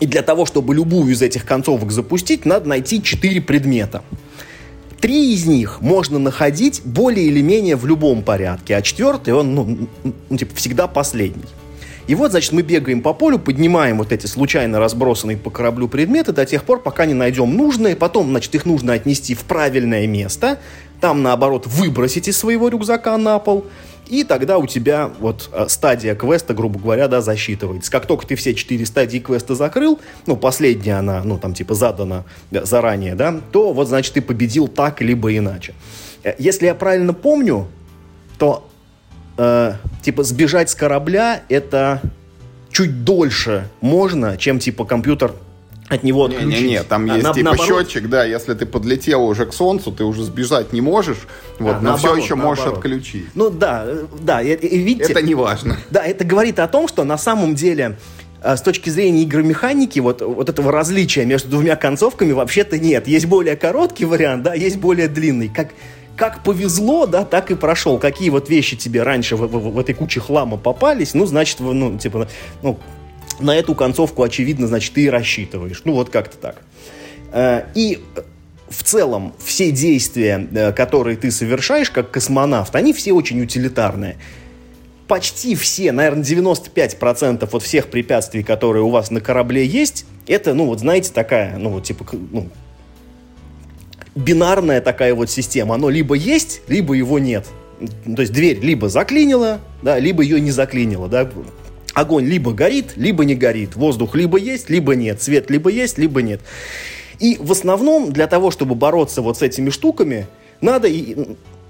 [0.00, 4.02] И для того, чтобы любую из этих концовок запустить, надо найти 4 предмета.
[5.00, 9.88] Три из них можно находить более или менее в любом порядке, а четвертый, он, ну,
[10.30, 11.44] ну, типа, всегда последний.
[12.06, 16.32] И вот, значит, мы бегаем по полю, поднимаем вот эти случайно разбросанные по кораблю предметы
[16.32, 17.96] до тех пор, пока не найдем нужные.
[17.96, 20.58] Потом, значит, их нужно отнести в правильное место.
[21.00, 23.66] Там, наоборот, выбросить из своего рюкзака на пол.
[24.08, 27.90] И тогда у тебя вот э, стадия квеста, грубо говоря, да, засчитывается.
[27.90, 32.24] Как только ты все четыре стадии квеста закрыл, ну, последняя она, ну, там, типа, задана
[32.50, 35.74] заранее, да, то вот, значит, ты победил так, либо иначе.
[36.22, 37.68] Э, если я правильно помню,
[38.38, 38.68] то,
[39.38, 42.00] э, типа, сбежать с корабля это
[42.70, 45.32] чуть дольше можно, чем, типа, компьютер
[45.88, 46.46] от него отключить.
[46.48, 47.86] Не-не-не, там А, есть на- типа наоборот.
[47.88, 51.80] счетчик, да, если ты подлетел уже к солнцу, ты уже сбежать не можешь, вот, А,
[51.80, 52.84] но все наоборот, еще можешь наоборот.
[52.84, 53.26] отключить.
[53.34, 53.86] Ну да,
[54.20, 55.76] да, и, и видите, Это не важно.
[55.90, 57.98] Да, это говорит о том, что на самом деле
[58.42, 63.06] э, с точки зрения игромеханики вот, вот этого различия между двумя концовками вообще-то нет.
[63.06, 65.48] Есть более короткий вариант, да, есть более длинный.
[65.48, 65.68] Как,
[66.16, 67.98] как повезло, да, так и прошел.
[67.98, 71.96] Какие вот вещи тебе раньше в, в- в этой куче хлама попались, ну, значит, ну,
[71.98, 72.26] типа,
[72.62, 72.78] ну,
[73.40, 75.82] на эту концовку, очевидно, значит, ты и рассчитываешь.
[75.84, 76.62] Ну, вот как-то так.
[77.32, 78.02] Э, И
[78.68, 84.16] в целом все действия, э, которые ты совершаешь как космонавт, они все очень утилитарные
[85.08, 90.66] почти все, наверное, 95% от всех препятствий, которые у вас на корабле есть, это, ну,
[90.66, 92.48] вот знаете, такая, ну, вот типа, ну,
[94.14, 95.74] бинарная такая вот система.
[95.76, 97.46] Оно либо есть, либо его нет.
[98.04, 101.30] То есть дверь либо заклинила, да, либо ее не заклинила, да.
[101.96, 103.74] Огонь либо горит, либо не горит.
[103.74, 105.22] Воздух либо есть, либо нет.
[105.22, 106.42] Свет либо есть, либо нет.
[107.20, 110.26] И в основном для того, чтобы бороться вот с этими штуками,
[110.60, 111.16] надо и,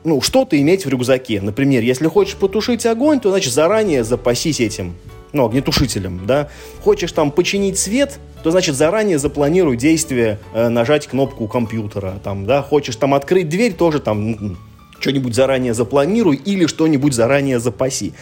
[0.02, 1.40] ну, что-то иметь в рюкзаке.
[1.40, 4.96] Например, если хочешь потушить огонь, то, значит, заранее запасись этим,
[5.32, 6.48] ну, огнетушителем, да.
[6.82, 12.62] Хочешь там починить свет, то, значит, заранее запланируй действие, э, нажать кнопку компьютера, там, да.
[12.62, 14.56] Хочешь там открыть дверь, тоже там
[15.00, 18.12] что-нибудь заранее запланируй или что-нибудь заранее запаси.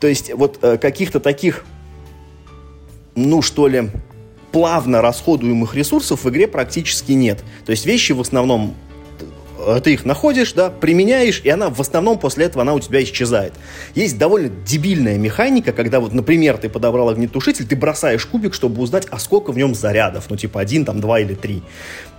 [0.00, 1.64] То есть вот э, каких-то таких,
[3.14, 3.90] ну, что ли,
[4.52, 7.42] плавно расходуемых ресурсов в игре практически нет.
[7.64, 8.74] То есть вещи в основном
[9.82, 13.52] ты их находишь, да, применяешь, и она в основном после этого она у тебя исчезает.
[13.94, 19.06] Есть довольно дебильная механика, когда вот, например, ты подобрал огнетушитель, ты бросаешь кубик, чтобы узнать,
[19.10, 21.62] а сколько в нем зарядов, ну, типа один, там, два или три.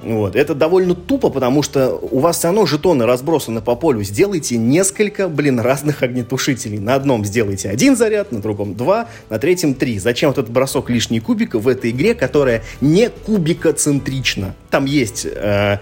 [0.02, 0.36] Вот.
[0.36, 4.04] Это довольно тупо, потому что у вас все равно жетоны разбросаны по полю.
[4.04, 6.80] Сделайте несколько, блин, разных огнетушителей.
[6.80, 10.00] На одном сделайте один заряд, на другом два, на третьем три.
[10.00, 14.56] Зачем вот этот бросок лишней кубика в этой игре, которая не кубикоцентрична?
[14.70, 15.26] Там есть...
[15.26, 15.78] э, э,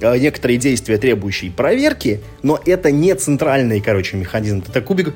[0.00, 4.62] некоторые действия, требующие проверки, но это не центральный, короче, механизм.
[4.62, 5.14] Так кубик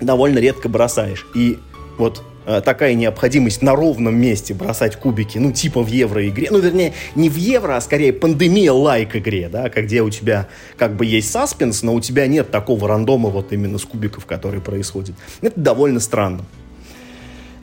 [0.00, 1.26] довольно редко бросаешь.
[1.34, 1.58] И
[1.98, 6.92] вот э, такая необходимость на ровном месте бросать кубики, ну, типа в евро-игре, ну, вернее,
[7.14, 11.82] не в евро, а скорее пандемия-лайк игре, да, где у тебя как бы есть саспенс,
[11.82, 15.14] но у тебя нет такого рандома вот именно с кубиков, который происходит.
[15.40, 16.44] Это довольно странно.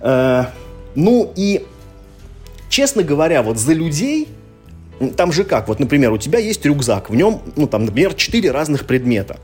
[0.02, 0.46] Э,
[0.96, 1.66] ну, и,
[2.70, 4.28] честно говоря, вот за людей
[5.16, 8.52] там же как, вот, например, у тебя есть рюкзак, в нем, ну, там, например, четыре
[8.52, 9.38] разных предмета.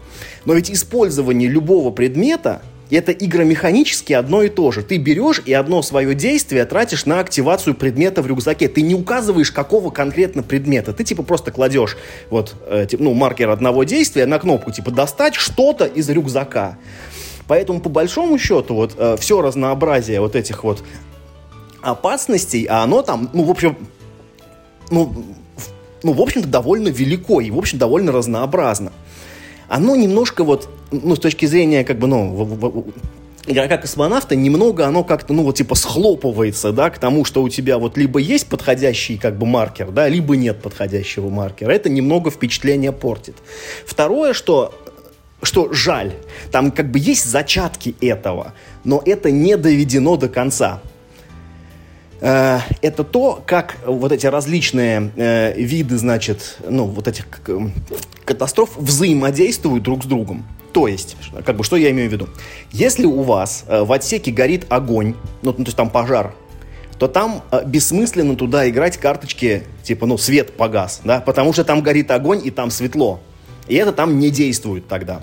[0.45, 4.83] Но ведь использование любого предмета это игромеханически одно и то же.
[4.83, 8.67] Ты берешь и одно свое действие тратишь на активацию предмета в рюкзаке.
[8.67, 10.93] Ты не указываешь, какого конкретно предмета.
[10.93, 11.97] Ты типа просто кладешь
[12.29, 16.77] вот, э, ну, маркер одного действия на кнопку, типа достать что-то из рюкзака.
[17.47, 20.83] Поэтому, по большому счету, вот э, все разнообразие вот этих вот
[21.81, 23.77] опасностей, а оно там, ну, в общем,
[24.89, 25.13] ну,
[26.03, 28.91] ну, в общем-то, довольно велико и, в общем, довольно разнообразно.
[29.67, 32.85] Оно немножко вот, ну, с точки зрения, как бы, ну, в, в,
[33.47, 37.77] игрока космонавта немного оно как-то, ну, вот, типа, схлопывается, да, к тому, что у тебя
[37.77, 41.71] вот либо есть подходящий, как бы, маркер, да, либо нет подходящего маркера.
[41.71, 43.35] Это немного впечатление портит.
[43.85, 44.73] Второе, что
[45.43, 46.13] что жаль,
[46.51, 48.53] там как бы есть зачатки этого,
[48.83, 50.81] но это не доведено до конца.
[52.25, 57.27] Э, это то, как вот эти различные э, виды, значит, ну, вот этих
[58.25, 60.43] катастроф взаимодействуют друг с другом.
[60.73, 62.27] То есть, как бы, что я имею в виду?
[62.71, 66.33] Если у вас э, в отсеке горит огонь, ну, то есть там пожар,
[66.97, 71.81] то там э, бессмысленно туда играть карточки, типа, ну, свет погас, да, потому что там
[71.81, 73.19] горит огонь и там светло.
[73.67, 75.21] И это там не действует тогда.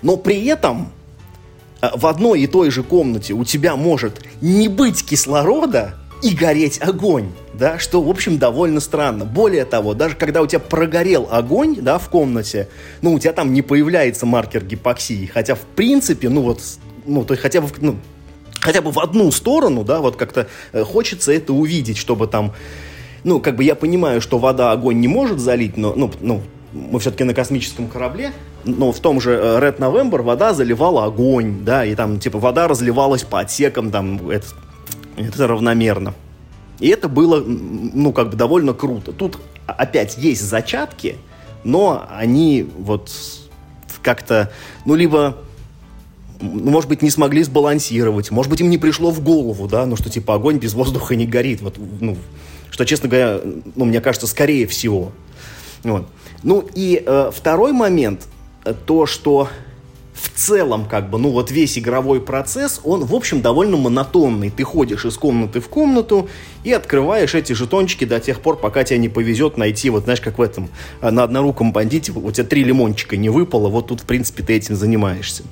[0.00, 0.92] Но при этом
[1.94, 5.94] в одной и той же комнате у тебя может не быть кислорода,
[6.24, 9.26] и гореть огонь, да, что, в общем, довольно странно.
[9.26, 12.68] Более того, даже когда у тебя прогорел огонь, да, в комнате,
[13.02, 16.62] ну, у тебя там не появляется маркер гипоксии, хотя, в принципе, ну, вот,
[17.04, 17.98] ну, то есть хотя бы, ну,
[18.58, 22.54] хотя бы в одну сторону, да, вот как-то э, хочется это увидеть, чтобы там,
[23.22, 26.40] ну, как бы я понимаю, что вода огонь не может залить, но, ну, ну
[26.72, 28.32] мы все-таки на космическом корабле,
[28.64, 32.68] но в том же э, Red November вода заливала огонь, да, и там, типа, вода
[32.68, 34.46] разливалась по отсекам, там, это,
[35.16, 36.14] это равномерно.
[36.80, 39.12] И это было, ну, как бы довольно круто.
[39.12, 41.16] Тут опять есть зачатки,
[41.62, 43.10] но они вот
[44.02, 44.50] как-то,
[44.84, 45.38] ну, либо,
[46.40, 49.96] ну, может быть, не смогли сбалансировать, может быть, им не пришло в голову, да, ну,
[49.96, 52.16] что, типа, огонь без воздуха не горит, вот, ну,
[52.70, 53.40] что, честно говоря,
[53.76, 55.12] ну, мне кажется, скорее всего.
[55.84, 56.08] Вот.
[56.42, 58.26] Ну, и э, второй момент,
[58.72, 59.48] то, что
[60.14, 64.50] в целом, как бы, ну вот весь игровой процесс, он, в общем, довольно монотонный.
[64.50, 66.28] Ты ходишь из комнаты в комнату
[66.62, 70.38] и открываешь эти жетончики до тех пор, пока тебе не повезет найти, вот знаешь, как
[70.38, 74.04] в этом, э, на одноруком бандите, у тебя три лимончика не выпало, вот тут, в
[74.04, 75.42] принципе, ты этим занимаешься.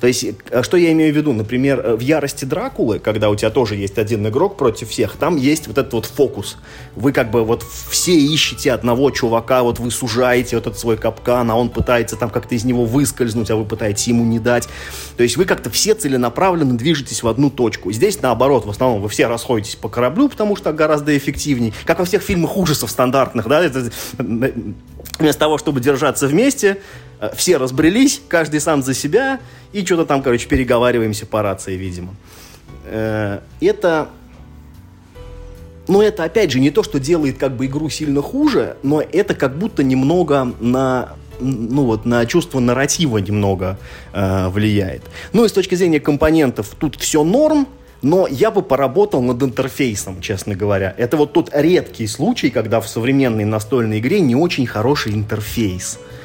[0.00, 1.32] То есть, э, что я имею в виду?
[1.32, 5.36] Например, э, в «Ярости Дракулы», когда у тебя тоже есть один игрок против всех, там
[5.36, 6.56] есть вот этот вот фокус.
[6.94, 11.50] Вы как бы вот все ищете одного чувака, вот вы сужаете вот этот свой капкан,
[11.50, 14.68] а он пытается там как-то из него выскользнуть, а вы пытаетесь ему не дать.
[15.16, 17.92] То есть вы как-то все целенаправленно движетесь в одну точку.
[17.92, 21.72] Здесь наоборот, в основном вы все расходитесь по кораблю, потому что гораздо эффективней.
[21.84, 26.78] Как во всех фильмах ужасов стандартных, да, это, вместо того, чтобы держаться вместе, Э,
[27.34, 29.40] все разбрелись, каждый сам за себя,
[29.72, 32.14] и что-то там, короче, переговариваемся по рации, видимо.
[32.84, 34.08] Э, это,
[35.88, 39.34] ну, это, опять же, не то, что делает как бы игру сильно хуже, но это
[39.34, 43.78] как будто немного на ну вот на чувство нарратива немного
[44.14, 45.02] э, влияет.
[45.34, 47.68] Ну и с точки зрения компонентов тут все норм,
[48.00, 50.94] но я бы поработал над интерфейсом, честно говоря.
[50.96, 55.98] Это вот тот редкий случай, когда в современной настольной игре не очень хороший интерфейс.
[55.98, 56.15] Э,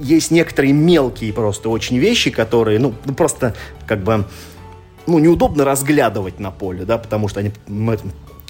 [0.00, 3.54] есть некоторые мелкие просто очень вещи, которые, ну, ну, просто
[3.86, 4.24] как бы,
[5.06, 7.52] ну, неудобно разглядывать на поле, да, потому что они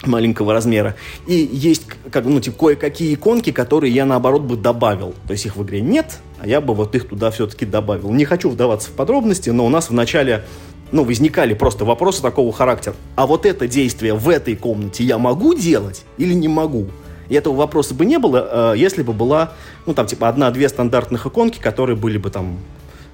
[0.07, 0.95] маленького размера.
[1.27, 5.15] И есть, как, ну, типа, кое-какие иконки, которые я, наоборот, бы добавил.
[5.27, 8.13] То есть их в игре нет, а я бы вот их туда все-таки добавил.
[8.13, 10.45] Не хочу вдаваться в подробности, но у нас в начале
[10.93, 12.95] ну, возникали просто вопросы такого характера.
[13.17, 16.87] А вот это действие в этой комнате я могу делать или не могу?
[17.29, 19.53] И этого вопроса бы не было, э, если бы была,
[19.87, 22.59] ну, там, типа, одна-две стандартных иконки, которые были бы там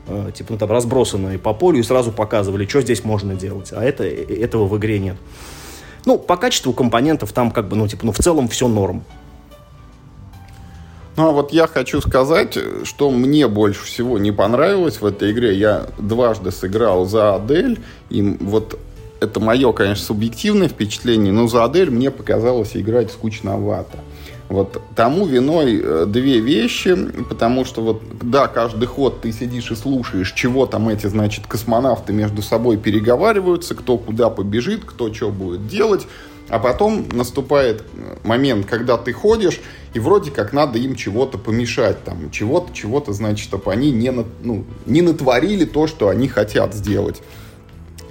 [0.08, 3.72] э, типа, ну, там, разбросанные по полю и сразу показывали, что здесь можно делать.
[3.72, 5.16] А это, э, этого в игре нет.
[6.06, 9.04] Ну, по качеству компонентов там как бы, ну, типа, ну, в целом все норм.
[11.16, 15.54] Ну, а вот я хочу сказать, что мне больше всего не понравилось в этой игре.
[15.54, 18.78] Я дважды сыграл за Адель, и вот
[19.20, 23.98] это мое, конечно, субъективное впечатление, но за Адель мне показалось играть скучновато.
[24.48, 26.96] Вот тому виной э, две вещи,
[27.28, 32.12] потому что вот, да, каждый ход ты сидишь и слушаешь, чего там эти, значит, космонавты
[32.12, 36.08] между собой переговариваются, кто куда побежит, кто что будет делать,
[36.48, 39.60] а потом наступает э, момент, когда ты ходишь,
[39.94, 44.64] и вроде как надо им чего-то помешать, там, чего-то, чего-то, значит, чтобы они не, ну,
[44.84, 47.22] не натворили то, что они хотят сделать.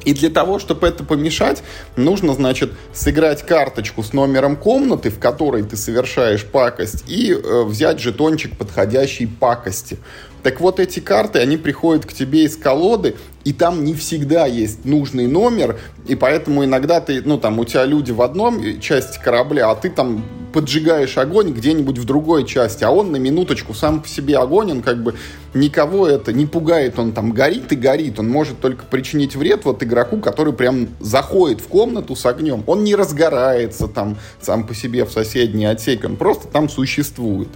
[0.06, 1.64] И для того, чтобы это помешать,
[1.96, 8.00] нужно, значит, сыграть карточку с номером комнаты, в которой ты совершаешь пакость, и э, взять
[8.00, 9.98] жетончик подходящей пакости.
[10.44, 14.86] Так вот эти карты, они приходят к тебе из колоды, и там не всегда есть
[14.86, 19.70] нужный номер, и поэтому иногда ты, ну там у тебя люди в одном части корабля,
[19.70, 20.24] а ты там
[20.54, 24.82] поджигаешь огонь где-нибудь в другой части, а он на минуточку сам по себе огонь, он
[24.82, 25.16] как бы
[25.54, 29.84] никого это не пугает, он там горит и горит, он может только причинить вред вот
[29.84, 35.06] игроку, который прям заходит в комнату с огнем, он не разгорается там сам по себе
[35.06, 37.50] в соседний отсек, он просто там существует.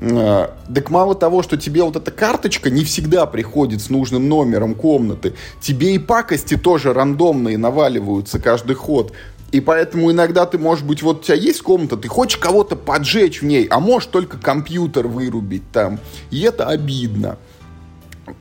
[0.00, 4.74] Э, так мало того, что тебе вот эта карточка не всегда приходит с нужным номером
[4.74, 9.12] комнаты, тебе и пакости тоже рандомные наваливаются каждый ход.
[9.52, 13.42] И поэтому иногда ты, может быть, вот у тебя есть комната, ты хочешь кого-то поджечь
[13.42, 15.98] в ней, а можешь только компьютер вырубить там.
[16.30, 17.36] И это обидно.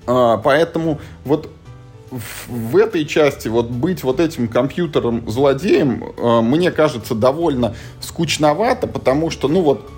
[0.06, 1.50] А, поэтому вот
[2.12, 8.86] в, в этой части вот быть вот этим компьютером злодеем, а, мне кажется, довольно скучновато,
[8.86, 9.90] потому что, ну вот,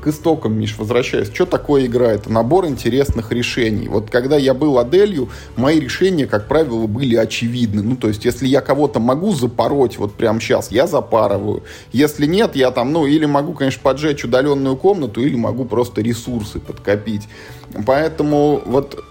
[0.00, 2.12] к истокам, Миш, возвращаясь, что такое игра?
[2.12, 3.88] Это набор интересных решений.
[3.88, 7.82] Вот когда я был Аделью, мои решения, как правило, были очевидны.
[7.82, 11.62] Ну, то есть, если я кого-то могу запороть вот прямо сейчас, я запарываю.
[11.92, 16.58] Если нет, я там, ну, или могу, конечно, поджечь удаленную комнату, или могу просто ресурсы
[16.58, 17.28] подкопить.
[17.86, 19.02] Поэтому вот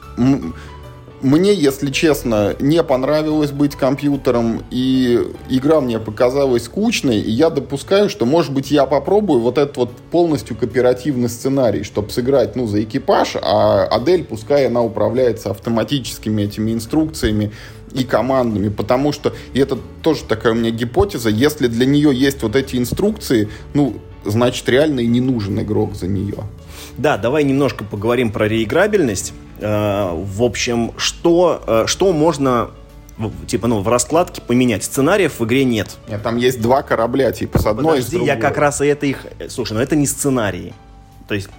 [1.21, 8.09] мне, если честно, не понравилось быть компьютером, и игра мне показалась скучной, и я допускаю,
[8.09, 12.83] что, может быть, я попробую вот этот вот полностью кооперативный сценарий, чтобы сыграть, ну, за
[12.83, 17.51] экипаж, а Адель, пускай она управляется автоматическими этими инструкциями
[17.93, 22.43] и командами, потому что, и это тоже такая у меня гипотеза, если для нее есть
[22.43, 23.95] вот эти инструкции, ну,
[24.25, 26.43] значит, реально и не нужен игрок за нее.
[26.99, 29.33] Да, давай немножко поговорим про реиграбельность.
[29.59, 32.71] Э, в общем, что, э, что можно
[33.47, 34.83] типа, ну, в раскладке поменять.
[34.83, 35.97] Сценариев в игре нет.
[36.09, 38.27] Нет, там есть два корабля, типа, с одной Подожди, и с другой.
[38.27, 39.25] я как раз и это их...
[39.49, 40.73] Слушай, ну это не сценарии.
[41.27, 41.49] То есть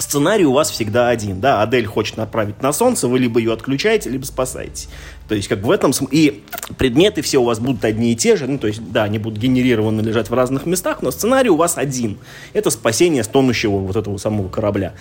[0.00, 4.10] сценарий у вас всегда один, да, Адель хочет направить на солнце, вы либо ее отключаете,
[4.10, 4.88] либо спасаете.
[5.28, 6.42] То есть, как в этом и
[6.78, 9.38] предметы все у вас будут одни и те же, ну, то есть, да, они будут
[9.38, 12.18] генерированы, лежать в разных местах, но сценарий у вас один.
[12.52, 14.94] Это спасение стонущего вот этого самого корабля.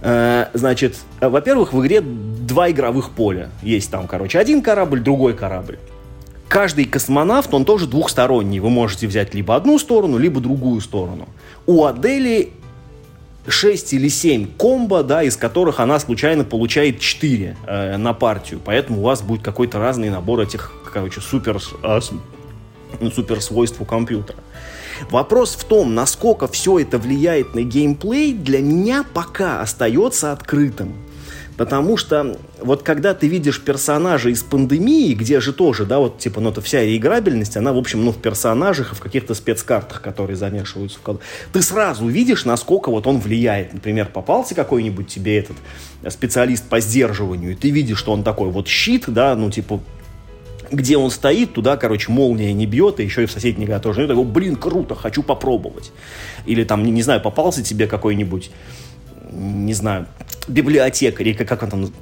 [0.00, 3.50] Э, значит, во-первых, в игре два игровых поля.
[3.62, 5.78] Есть там, короче, один корабль, другой корабль.
[6.48, 8.58] Каждый космонавт, он тоже двухсторонний.
[8.58, 11.28] Вы можете взять либо одну сторону, либо другую сторону.
[11.66, 12.52] У Адели
[13.46, 18.60] 6 или 7 комбо, да, из которых она случайно получает 4 э, на партию.
[18.64, 22.00] Поэтому у вас будет какой-то разный набор этих, короче, супер, э,
[23.00, 24.38] ну, супер свойств у компьютера.
[25.10, 30.94] Вопрос в том, насколько все это влияет на геймплей, для меня пока остается открытым.
[31.62, 36.40] Потому что вот когда ты видишь персонажа из пандемии, где же тоже, да, вот типа,
[36.40, 40.34] ну это вся реиграбельность, она, в общем, ну в персонажах и в каких-то спецкартах, которые
[40.34, 41.22] замешиваются в колоду.
[41.52, 43.74] Ты сразу видишь, насколько вот он влияет.
[43.74, 45.56] Например, попался какой-нибудь тебе этот
[46.08, 49.78] специалист по сдерживанию, и ты видишь, что он такой вот щит, да, ну типа
[50.72, 54.02] где он стоит, туда, короче, молния не бьет, и еще и в соседней игре тоже.
[54.02, 55.92] И такой, блин, круто, хочу попробовать.
[56.46, 58.50] Или там, не знаю, попался тебе какой-нибудь
[59.32, 60.06] не знаю,
[60.48, 61.92] библиотекарь, или как он там,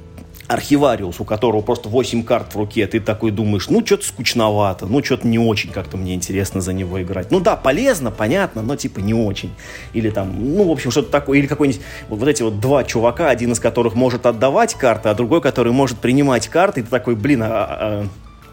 [0.51, 5.03] архивариус, у которого просто 8 карт в руке, ты такой думаешь, ну, что-то скучновато, ну,
[5.03, 7.31] что-то не очень как-то мне интересно за него играть.
[7.31, 9.51] Ну, да, полезно, понятно, но, типа, не очень.
[9.93, 13.29] Или там, ну, в общем, что-то такое, или какой-нибудь, вот, вот эти вот два чувака,
[13.29, 17.15] один из которых может отдавать карты, а другой, который может принимать карты, и ты такой,
[17.15, 18.07] блин, а, а,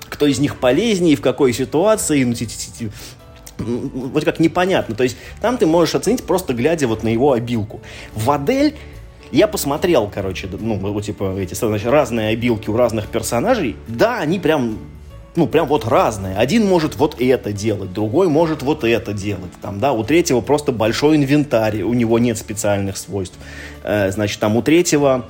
[0.09, 2.35] кто из них полезнее, в какой ситуации, ну,
[3.59, 4.95] вроде как непонятно.
[4.95, 7.81] То есть там ты можешь оценить просто глядя вот на его обилку.
[8.15, 8.75] В Адель
[9.31, 13.77] я посмотрел, короче, ну, вот, типа, эти, значит, разные обилки у разных персонажей.
[13.87, 14.79] Да, они прям
[15.37, 16.37] ну, прям вот разные.
[16.37, 19.53] Один может вот это делать, другой может вот это делать.
[19.63, 23.39] Там, да, у третьего просто большой инвентарь, у него нет специальных свойств.
[23.85, 25.27] Э, значит, там у третьего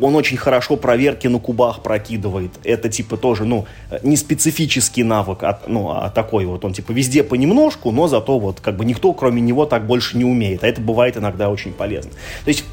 [0.00, 2.50] он очень хорошо проверки на кубах прокидывает.
[2.64, 3.66] Это типа тоже, ну,
[4.02, 6.64] не специфический навык, а, ну, а такой вот.
[6.64, 10.24] Он типа везде понемножку, но зато вот как бы никто кроме него так больше не
[10.24, 10.64] умеет.
[10.64, 12.10] А это бывает иногда очень полезно.
[12.44, 12.64] То есть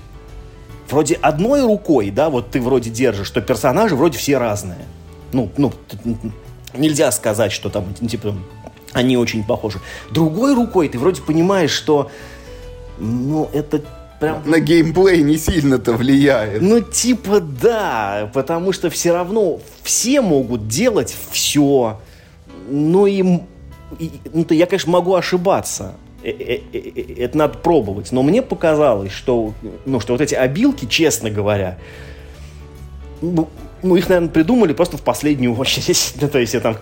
[0.90, 4.86] вроде одной рукой, да, вот ты вроде держишь, что персонажи вроде все разные.
[5.32, 5.74] Ну, ну,
[6.76, 8.36] нельзя сказать, что там, типа,
[8.92, 9.80] они очень похожи.
[10.12, 12.12] Другой рукой ты вроде понимаешь, что,
[13.00, 13.84] ну, это
[14.20, 14.42] прям...
[14.46, 16.62] На геймплей не сильно-то влияет.
[16.62, 22.00] Ну, типа, да, потому что все равно все могут делать все.
[22.70, 23.24] Ну, и,
[24.00, 25.94] и ну, то я, конечно, могу ошибаться.
[26.24, 28.12] Э, э, э, это надо пробовать.
[28.12, 29.54] Но мне показалось, что,
[29.86, 31.78] ну, что вот эти обилки, честно говоря,
[33.22, 33.50] ну,
[33.82, 36.14] ну их, наверное, придумали просто в последнюю очередь.
[36.20, 36.78] Ну, то есть, там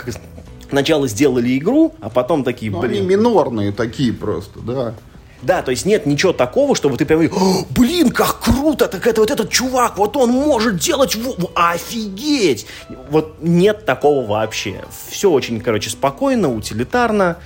[0.69, 3.03] сначала сделали игру, а потом такие, ну, блин...
[3.03, 4.93] Они минорные такие просто, да.
[5.41, 7.27] Да, то есть нет ничего такого, чтобы ты прям,
[7.71, 11.17] блин, как круто, так это вот этот чувак, вот он может делать,
[11.55, 12.67] офигеть.
[13.09, 14.83] Вот нет такого вообще.
[15.09, 17.37] Все очень, короче, спокойно, утилитарно.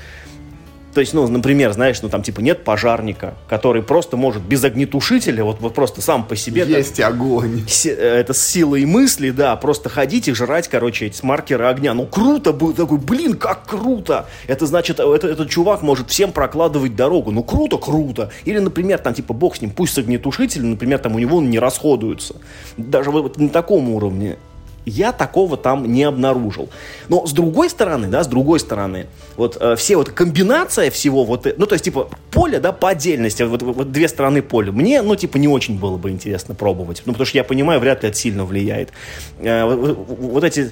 [0.95, 5.43] То есть, ну, например, знаешь, ну там типа нет пожарника, который просто может без огнетушителя,
[5.43, 6.63] вот, вот просто сам по себе...
[6.65, 7.67] Есть так, огонь.
[7.67, 11.93] Си, э, это с силой мысли, да, просто ходить и жрать, короче, эти маркеры огня.
[11.93, 14.27] Ну, круто было, такой, блин, как круто!
[14.47, 17.31] Это значит, э, это, этот чувак может всем прокладывать дорогу.
[17.31, 18.31] Ну, круто, круто!
[18.45, 21.49] Или, например, там, типа, бог с ним, пусть с огнетушителем, например, там у него он
[21.49, 22.37] не расходуется.
[22.77, 24.37] Даже вот на таком уровне
[24.85, 26.69] я такого там не обнаружил.
[27.09, 31.45] Но с другой стороны, да, с другой стороны, вот э, все вот комбинация всего вот,
[31.47, 35.01] э, ну то есть типа поле, да, по отдельности, вот, вот две стороны поля, мне,
[35.01, 38.09] ну типа не очень было бы интересно пробовать, ну потому что я понимаю, вряд ли
[38.09, 38.91] это сильно влияет.
[39.39, 40.71] Э, вот, вот эти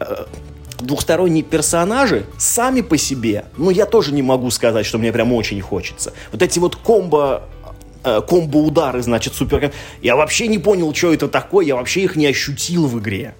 [0.00, 0.24] э,
[0.80, 5.60] двухсторонние персонажи сами по себе, ну я тоже не могу сказать, что мне прям очень
[5.60, 6.12] хочется.
[6.32, 7.42] Вот эти вот комбо
[8.08, 9.72] э, комбо-удары, значит, супер...
[10.02, 13.34] Я вообще не понял, что это такое, я вообще их не ощутил в игре.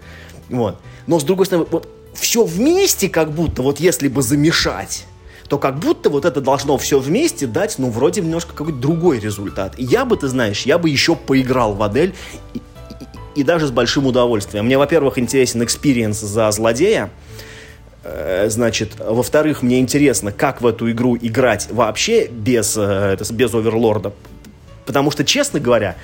[0.48, 0.76] Вот.
[1.06, 5.06] Но, с другой стороны, вот все вместе как будто, вот если бы замешать,
[5.48, 9.74] то как будто вот это должно все вместе дать, ну, вроде немножко какой-то другой результат.
[9.78, 12.14] Я бы, ты знаешь, я бы еще поиграл в Adele,
[12.54, 14.66] и, и, и даже с большим удовольствием.
[14.66, 17.10] Мне, во-первых, интересен experience за злодея,
[18.04, 24.01] э, Значит, во-вторых, мне интересно, как в эту игру играть вообще без, э, без overlord
[24.01, 24.12] а.
[24.88, 25.96] Потому что, честно говоря,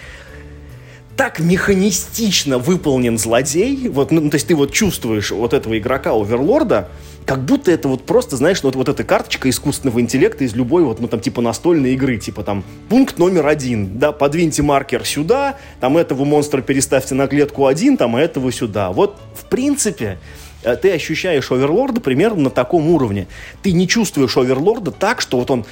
[1.16, 6.90] так механистично выполнен злодей, вот, ну, то есть ты вот чувствуешь вот этого игрока Оверлорда,
[7.24, 10.84] как будто это вот просто, знаешь, ну, вот, вот эта карточка искусственного интеллекта из любой
[10.84, 15.56] вот, ну, там, типа настольной игры, типа там, пункт номер один, да, подвиньте маркер сюда,
[15.80, 18.92] там, этого монстра переставьте на клетку один, там, этого сюда.
[18.92, 20.18] Вот, в принципе,
[20.62, 23.28] э, ты ощущаешь Оверлорда примерно на таком уровне.
[23.62, 25.64] Ты не чувствуешь Оверлорда так, что вот он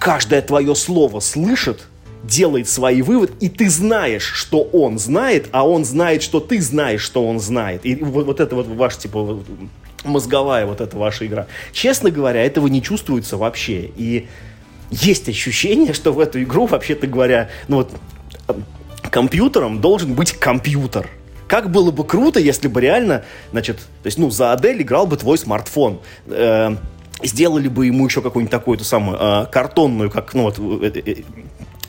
[0.00, 1.86] каждое твое слово слышит,
[2.26, 7.02] делает свои выводы, и ты знаешь, что он знает, а он знает, что ты знаешь,
[7.02, 7.84] что он знает.
[7.84, 9.40] И вот, вот это вот ваш, типа,
[10.04, 11.46] мозговая вот эта ваша игра.
[11.72, 13.90] Честно говоря, этого не чувствуется вообще.
[13.96, 14.28] И
[14.90, 17.90] есть ощущение, что в эту игру, вообще-то говоря, ну вот,
[19.10, 21.08] компьютером должен быть компьютер.
[21.48, 25.16] Как было бы круто, если бы реально, значит, то есть, ну, за Адель играл бы
[25.16, 26.00] твой смартфон.
[26.26, 26.76] Э,
[27.22, 31.22] сделали бы ему еще какую-нибудь такую-то самую э, картонную, как, ну, вот, э, э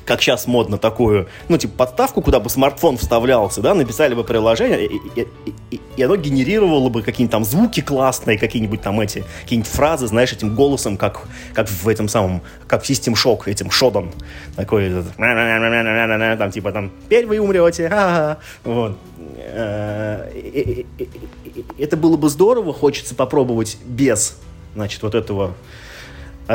[0.08, 4.86] как сейчас модно такую, ну, типа, подставку, куда бы смартфон вставлялся, да, написали бы приложение,
[4.86, 5.28] и, и,
[5.70, 10.32] и, и оно генерировало бы какие-нибудь там звуки классные, какие-нибудь там эти, какие-нибудь фразы, знаешь,
[10.32, 14.14] этим голосом, как, как в этом самом, как в System Shock, этим шодом,
[14.56, 18.98] такой, там, типа, там, теперь вы умрете, ага, вот.
[21.78, 24.38] Это было бы здорово, хочется попробовать без,
[24.74, 25.54] значит, вот этого,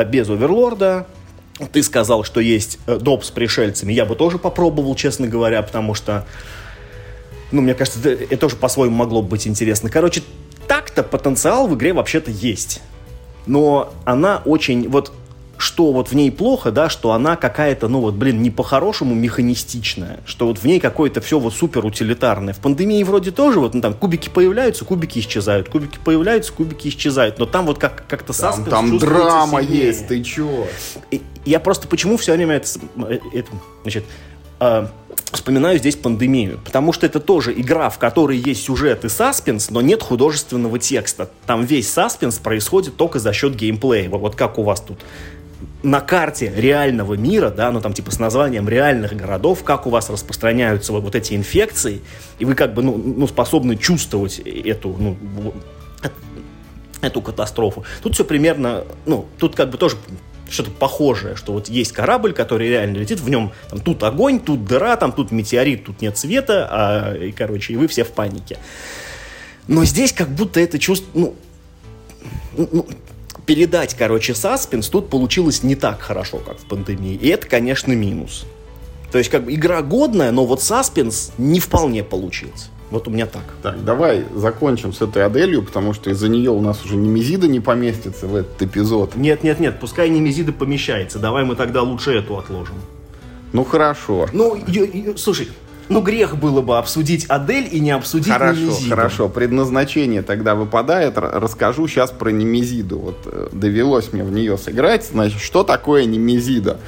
[0.07, 1.05] без оверлорда,
[1.71, 3.93] ты сказал, что есть э, доп с пришельцами.
[3.93, 6.25] Я бы тоже попробовал, честно говоря, потому что,
[7.51, 9.89] ну, мне кажется, это, тоже по-своему могло бы быть интересно.
[9.89, 10.23] Короче,
[10.67, 12.81] так-то потенциал в игре вообще-то есть.
[13.45, 15.11] Но она очень, вот
[15.57, 20.19] что вот в ней плохо, да, что она какая-то, ну вот, блин, не по-хорошему механистичная,
[20.25, 22.53] что вот в ней какое-то все вот супер утилитарное.
[22.53, 27.39] В пандемии вроде тоже вот, ну там кубики появляются, кубики исчезают, кубики появляются, кубики исчезают,
[27.39, 29.85] но там вот как- как-то саспенс Там, там драма сильнее.
[29.87, 30.23] есть, ты?
[31.11, 32.67] И, я просто почему все время это,
[33.33, 33.49] это
[33.83, 34.05] значит,
[34.59, 34.87] э,
[35.31, 39.81] вспоминаю здесь пандемию, потому что это тоже игра, в которой есть сюжет и саспенс, но
[39.81, 41.29] нет художественного текста.
[41.45, 44.09] Там весь саспенс происходит только за счет геймплея.
[44.09, 44.99] Вот как у вас тут
[45.83, 50.09] на карте реального мира, да, ну там типа с названием реальных городов, как у вас
[50.09, 52.01] распространяются вот, вот эти инфекции,
[52.39, 55.17] и вы как бы ну, ну способны чувствовать эту, ну,
[57.01, 57.83] эту катастрофу.
[58.01, 59.97] Тут все примерно, ну, тут как бы тоже
[60.49, 64.65] что-то похожее, что вот есть корабль, который реально летит, в нем там, тут огонь, тут
[64.65, 68.57] дыра, там тут метеорит, тут нет света, а, и, короче, и вы все в панике.
[69.67, 71.35] Но здесь как будто это чувство, ну,
[72.57, 72.87] ну,
[73.45, 77.15] передать, короче, саспенс тут получилось не так хорошо, как в пандемии.
[77.15, 78.45] И это, конечно, минус.
[79.11, 82.67] То есть, как бы, игра годная, но вот саспенс не вполне получился.
[82.89, 83.43] Вот у меня так.
[83.63, 87.59] Так, давай закончим с этой Аделью, потому что из-за нее у нас уже Немезида не
[87.59, 89.15] поместится в этот эпизод.
[89.15, 91.17] Нет, нет, нет, пускай Немезида помещается.
[91.17, 92.75] Давай мы тогда лучше эту отложим.
[93.51, 94.27] Ну хорошо.
[94.31, 94.57] Ну,
[95.15, 95.47] слушай,
[95.89, 98.89] ну, грех было бы обсудить Адель и не обсудить Хорошо, Немезиду.
[98.89, 99.29] хорошо.
[99.29, 101.17] Предназначение тогда выпадает.
[101.17, 102.99] Расскажу сейчас про Немезиду.
[102.99, 105.05] Вот э, довелось мне в нее сыграть.
[105.05, 106.79] Значит, что такое Немезида?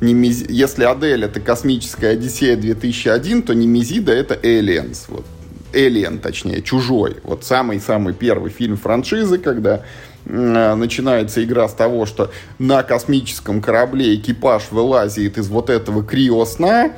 [0.00, 0.44] Немез...
[0.48, 5.04] Если Адель это космическая Одиссея 2001, то Немезида это Aliens.
[5.08, 5.24] Вот
[5.72, 7.16] Alien, точнее, Чужой.
[7.24, 9.82] Вот самый-самый первый фильм франшизы, когда
[10.24, 16.92] э, начинается игра с того, что на космическом корабле экипаж вылазит из вот этого криосна,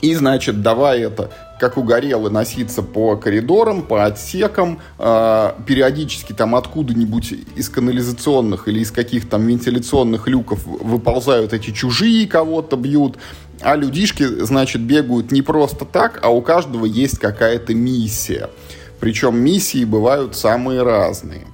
[0.00, 7.32] и, значит, давай это как угорело, носиться по коридорам, по отсекам, э, периодически там откуда-нибудь
[7.56, 13.16] из канализационных или из каких-то там вентиляционных люков выползают эти чужие, кого-то бьют,
[13.60, 18.50] а людишки, значит, бегают не просто так, а у каждого есть какая-то миссия.
[19.00, 21.46] Причем миссии бывают самые разные.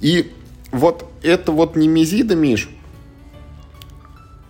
[0.00, 0.32] И
[0.70, 2.68] вот это вот немезида, Миш,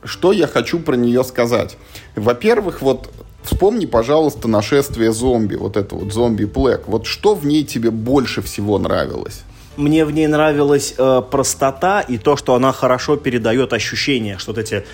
[0.05, 1.77] что я хочу про нее сказать?
[2.17, 3.11] Во-первых, вот
[3.43, 6.83] Вспомни, пожалуйста, нашествие зомби, вот это вот зомби Плэк.
[6.87, 9.43] Вот что в ней тебе больше всего нравилось?
[9.77, 14.59] Мне в ней нравилась э, простота и то, что она хорошо передает ощущение, что вот
[14.59, 14.85] эти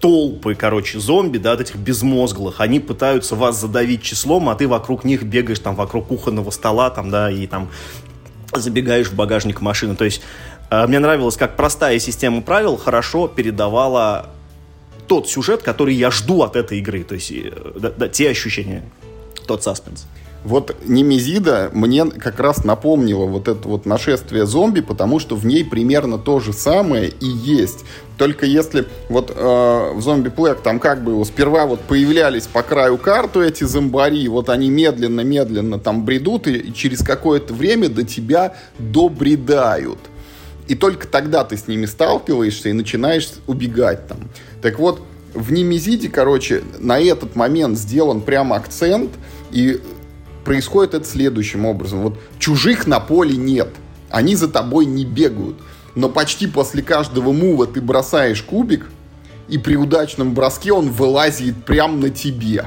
[0.00, 5.04] толпы, короче, зомби, да, от этих безмозглых, они пытаются вас задавить числом, а ты вокруг
[5.04, 7.68] них бегаешь там вокруг кухонного стола, там, да, и там
[8.54, 9.96] забегаешь в багажник машины.
[9.96, 10.22] То есть
[10.70, 14.30] э, мне нравилось, как простая система правил хорошо передавала
[15.08, 17.02] тот сюжет, который я жду от этой игры.
[17.02, 18.84] То есть э, да, да, те ощущения,
[19.46, 20.06] тот саспенс.
[20.44, 25.64] Вот Немезида мне как раз напомнила вот это вот нашествие зомби, потому что в ней
[25.64, 27.84] примерно то же самое и есть.
[28.16, 32.98] Только если вот э, в зомби Плэк там как бы сперва вот появлялись по краю
[32.98, 39.98] карту эти зомбари, вот они медленно-медленно там бредут и через какое-то время до тебя добредают.
[40.68, 44.18] И только тогда ты с ними сталкиваешься и начинаешь убегать там.
[44.62, 45.02] Так вот,
[45.34, 49.10] в Немезиде, короче, на этот момент сделан прям акцент,
[49.50, 49.80] и
[50.44, 52.02] происходит это следующим образом.
[52.02, 53.68] Вот чужих на поле нет,
[54.10, 55.56] они за тобой не бегают,
[55.94, 58.90] но почти после каждого мува ты бросаешь кубик,
[59.48, 62.66] и при удачном броске он вылазит прямо на тебе.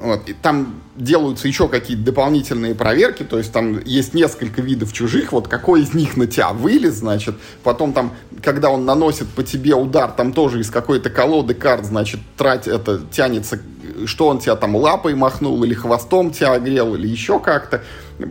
[0.00, 0.28] Вот.
[0.28, 5.48] И там делаются еще какие-то дополнительные проверки, то есть там есть несколько видов чужих, вот
[5.48, 10.10] какой из них на тебя вылез, значит, потом там, когда он наносит по тебе удар,
[10.10, 13.60] там тоже из какой-то колоды карт, значит, трать это тянется,
[14.06, 17.82] что он тебя там лапой махнул, или хвостом тебя огрел, или еще как-то.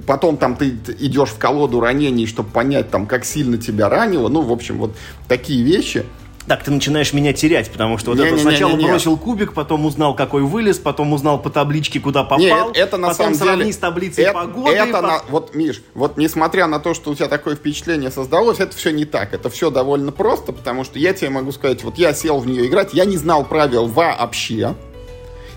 [0.05, 4.27] Потом там ты идешь в колоду ранений, чтобы понять, там, как сильно тебя ранило.
[4.27, 4.95] Ну, в общем, вот
[5.27, 6.05] такие вещи–
[6.47, 8.89] так ты начинаешь меня терять, потому что вот не, это не, сначала не, не, не.
[8.89, 12.97] бросил кубик, потом узнал, какой вылез, потом узнал по табличке, куда попал, не, это, это
[12.97, 14.71] на потом самом сравни с таблицей это, погоды.
[14.71, 15.01] Это по...
[15.01, 18.91] на, вот, Миш, вот несмотря на то, что у тебя такое впечатление создалось, это все
[18.91, 19.33] не так.
[19.33, 22.67] Это все довольно просто, потому что я тебе могу сказать, вот я сел в нее
[22.67, 24.75] играть, я не знал правил вообще.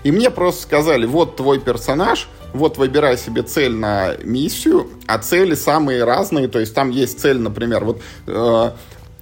[0.03, 5.53] И мне просто сказали, вот твой персонаж, вот выбирай себе цель на миссию, а цели
[5.55, 8.71] самые разные, то есть там есть цель, например, вот э,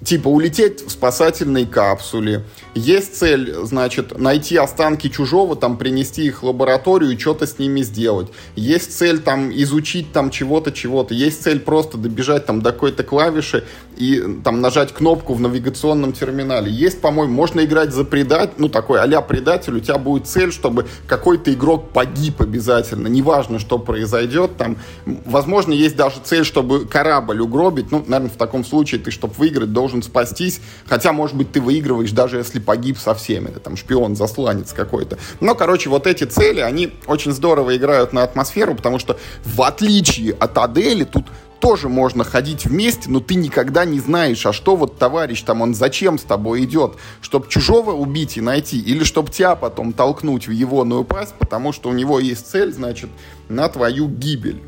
[0.03, 2.43] типа улететь в спасательной капсуле.
[2.73, 7.81] Есть цель, значит, найти останки чужого, там принести их в лабораторию и что-то с ними
[7.81, 8.27] сделать.
[8.55, 11.13] Есть цель там изучить там чего-то, чего-то.
[11.13, 13.65] Есть цель просто добежать там до какой-то клавиши
[13.99, 16.71] и там нажать кнопку в навигационном терминале.
[16.71, 20.87] Есть, по-моему, можно играть за предатель, ну такой а предатель, у тебя будет цель, чтобы
[21.05, 23.07] какой-то игрок погиб обязательно.
[23.07, 24.77] Неважно, что произойдет там.
[25.25, 27.91] Возможно, есть даже цель, чтобы корабль угробить.
[27.91, 32.11] Ну, наверное, в таком случае ты, чтобы выиграть, должен спастись, хотя, может быть, ты выигрываешь,
[32.11, 35.17] даже если погиб со всеми, там шпион, засланец какой-то.
[35.41, 40.33] Но, короче, вот эти цели, они очень здорово играют на атмосферу, потому что, в отличие
[40.33, 41.25] от Адели, тут
[41.59, 45.73] тоже можно ходить вместе, но ты никогда не знаешь, а что вот товарищ там, он
[45.73, 50.51] зачем с тобой идет, чтобы чужого убить и найти, или чтобы тебя потом толкнуть в
[50.51, 53.09] его пасть, потому что у него есть цель, значит,
[53.47, 54.61] на твою гибель.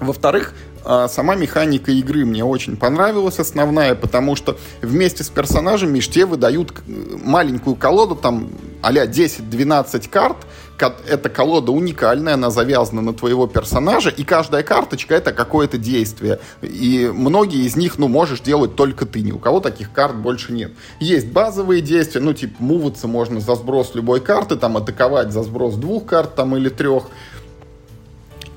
[0.00, 6.24] Во-вторых, а сама механика игры мне очень понравилась, основная, потому что вместе с персонажами те
[6.24, 8.48] выдают маленькую колоду, там
[8.80, 10.36] а-ля 10-12 карт.
[10.78, 16.38] Эта колода уникальная, она завязана на твоего персонажа, и каждая карточка это какое-то действие.
[16.62, 20.52] И многие из них, ну, можешь делать только ты, ни у кого таких карт больше
[20.52, 20.72] нет.
[21.00, 25.74] Есть базовые действия, ну, типа, муваться можно за сброс любой карты, там, атаковать за сброс
[25.74, 27.04] двух карт, там, или трех.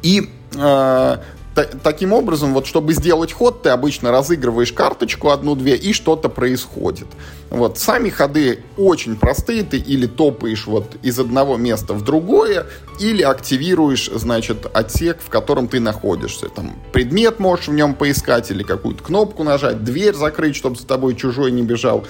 [0.04, 1.18] И э,
[1.56, 7.08] таким образом, вот чтобы сделать ход, ты обычно разыгрываешь карточку одну-две, и что-то происходит.
[7.50, 12.68] Вот сами ходы очень простые, ты или топаешь вот из одного места в другое,
[13.00, 16.48] или активируешь, значит, отсек, в котором ты находишься.
[16.50, 21.16] Там предмет можешь в нем поискать, или какую-то кнопку нажать, дверь закрыть, чтобы с тобой
[21.16, 22.06] чужой не бежал,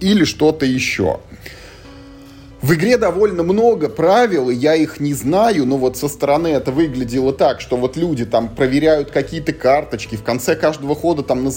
[0.00, 1.20] или что-то еще.
[2.66, 6.72] В игре довольно много правил, и я их не знаю, но вот со стороны это
[6.72, 11.48] выглядело так, что вот люди там проверяют какие-то карточки, в конце каждого хода там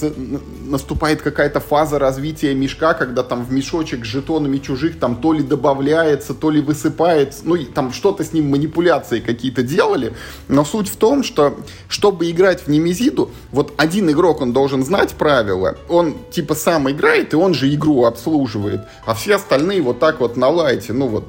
[0.67, 5.41] наступает какая-то фаза развития мешка, когда там в мешочек с жетонами чужих там то ли
[5.41, 10.13] добавляется, то ли высыпается, ну там что-то с ним манипуляции какие-то делали,
[10.47, 11.57] но суть в том, что
[11.87, 17.33] чтобы играть в Немезиду, вот один игрок, он должен знать правила, он типа сам играет,
[17.33, 21.23] и он же игру обслуживает, а все остальные вот так вот на лайте ну вот,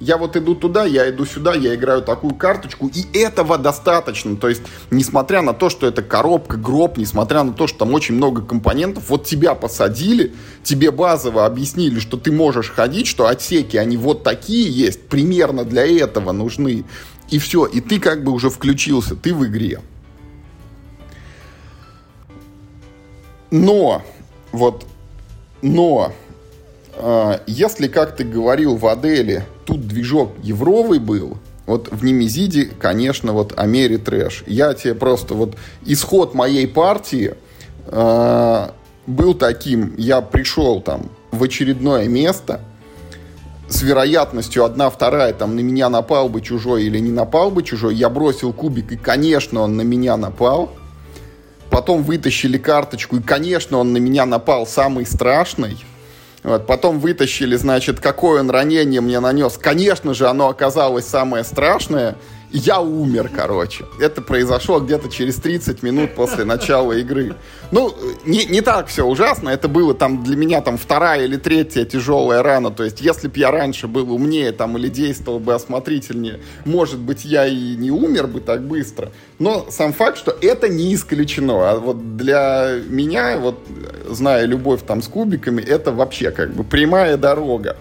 [0.00, 4.36] я вот иду туда, я иду сюда, я играю такую карточку, и этого достаточно.
[4.36, 8.14] То есть, несмотря на то, что это коробка, гроб, несмотря на то, что там очень
[8.14, 10.34] много компонентов, вот тебя посадили,
[10.64, 15.86] тебе базово объяснили, что ты можешь ходить, что отсеки, они вот такие есть, примерно для
[15.86, 16.84] этого нужны.
[17.30, 19.80] И все, и ты как бы уже включился, ты в игре.
[23.50, 24.02] Но,
[24.52, 24.86] вот,
[25.60, 26.12] но
[27.46, 33.54] если, как ты говорил в Аделе, тут движок евровый был, вот в Немезиде, конечно, вот
[33.56, 34.44] Амери трэш.
[34.46, 37.34] Я тебе просто вот исход моей партии
[37.86, 38.68] э,
[39.06, 39.94] был таким.
[39.96, 42.60] Я пришел там в очередное место
[43.68, 47.94] с вероятностью одна вторая там на меня напал бы чужой или не напал бы чужой.
[47.94, 50.72] Я бросил кубик и, конечно, он на меня напал.
[51.70, 55.78] Потом вытащили карточку и, конечно, он на меня напал самый страшный.
[56.42, 59.56] Вот, потом вытащили, значит, какое он ранение мне нанес.
[59.58, 62.16] Конечно же, оно оказалось самое страшное
[62.52, 63.86] я умер, короче.
[63.98, 67.34] Это произошло где-то через 30 минут после начала игры.
[67.70, 67.94] Ну,
[68.24, 69.48] не, не так все ужасно.
[69.48, 72.70] Это было там для меня там вторая или третья тяжелая рана.
[72.70, 77.24] То есть, если бы я раньше был умнее там или действовал бы осмотрительнее, может быть,
[77.24, 79.10] я и не умер бы так быстро.
[79.38, 81.70] Но сам факт, что это не исключено.
[81.70, 83.58] А вот для меня, вот
[84.08, 87.76] зная любовь там с кубиками, это вообще как бы прямая дорога.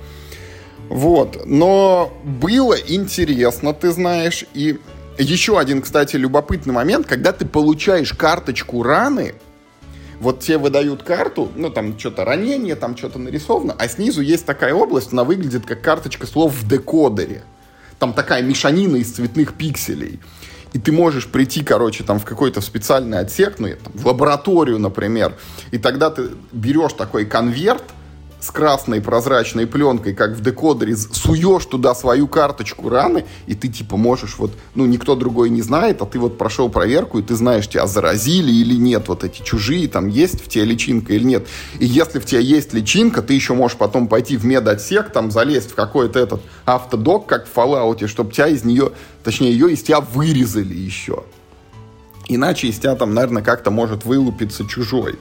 [0.91, 1.43] Вот.
[1.45, 4.43] Но было интересно, ты знаешь.
[4.53, 4.77] И
[5.17, 9.35] еще один, кстати, любопытный момент, когда ты получаешь карточку раны,
[10.19, 14.73] вот тебе выдают карту, ну, там что-то ранение, там что-то нарисовано, а снизу есть такая
[14.73, 17.43] область, она выглядит как карточка слов в декодере.
[17.97, 20.19] Там такая мешанина из цветных пикселей.
[20.73, 25.37] И ты можешь прийти, короче, там в какой-то специальный отсек, ну, там, в лабораторию, например,
[25.71, 27.83] и тогда ты берешь такой конверт,
[28.41, 33.97] с красной прозрачной пленкой, как в декодере, суешь туда свою карточку раны, и ты типа
[33.97, 37.67] можешь вот, ну, никто другой не знает, а ты вот прошел проверку, и ты знаешь,
[37.67, 41.47] тебя заразили или нет, вот эти чужие, там есть в тебе личинка или нет.
[41.79, 45.71] И если в тебе есть личинка, ты еще можешь потом пойти в медотсек, там залезть
[45.71, 48.91] в какой-то этот автодок, как в Fallout, чтобы тебя из нее,
[49.23, 51.23] точнее, ее из тебя вырезали еще.
[52.27, 55.17] Иначе из тебя там, наверное, как-то может вылупиться чужой.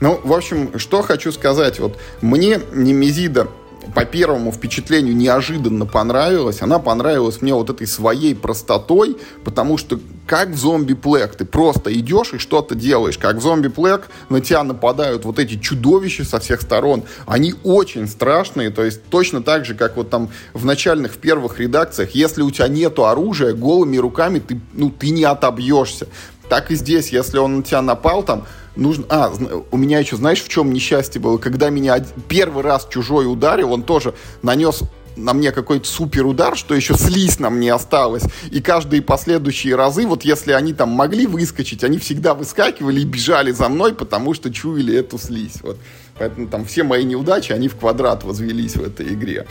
[0.00, 1.78] Ну, в общем, что хочу сказать.
[1.78, 3.48] Вот мне Немезида
[3.94, 6.62] по первому впечатлению неожиданно понравилась.
[6.62, 11.92] Она понравилась мне вот этой своей простотой, потому что как в зомби плек, ты просто
[11.92, 13.18] идешь и что-то делаешь.
[13.18, 17.02] Как в зомби плек на тебя нападают вот эти чудовища со всех сторон.
[17.26, 21.58] Они очень страшные, то есть точно так же, как вот там в начальных, в первых
[21.58, 26.06] редакциях, если у тебя нету оружия, голыми руками ты, ну, ты не отобьешься.
[26.50, 28.44] Так и здесь, если он на тебя напал, там,
[28.74, 29.04] нужно...
[29.08, 29.32] А,
[29.70, 31.38] у меня еще, знаешь, в чем несчастье было?
[31.38, 34.82] Когда меня первый раз чужой ударил, он тоже нанес
[35.14, 38.24] на мне какой-то супер удар, что еще слизь нам не осталось.
[38.50, 43.52] И каждые последующие разы, вот если они там могли выскочить, они всегда выскакивали и бежали
[43.52, 45.62] за мной, потому что чуяли эту слизь.
[45.62, 45.78] Вот.
[46.18, 49.46] Поэтому там все мои неудачи, они в квадрат возвелись в этой игре.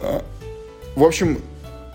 [0.00, 0.24] А,
[0.94, 1.40] в общем,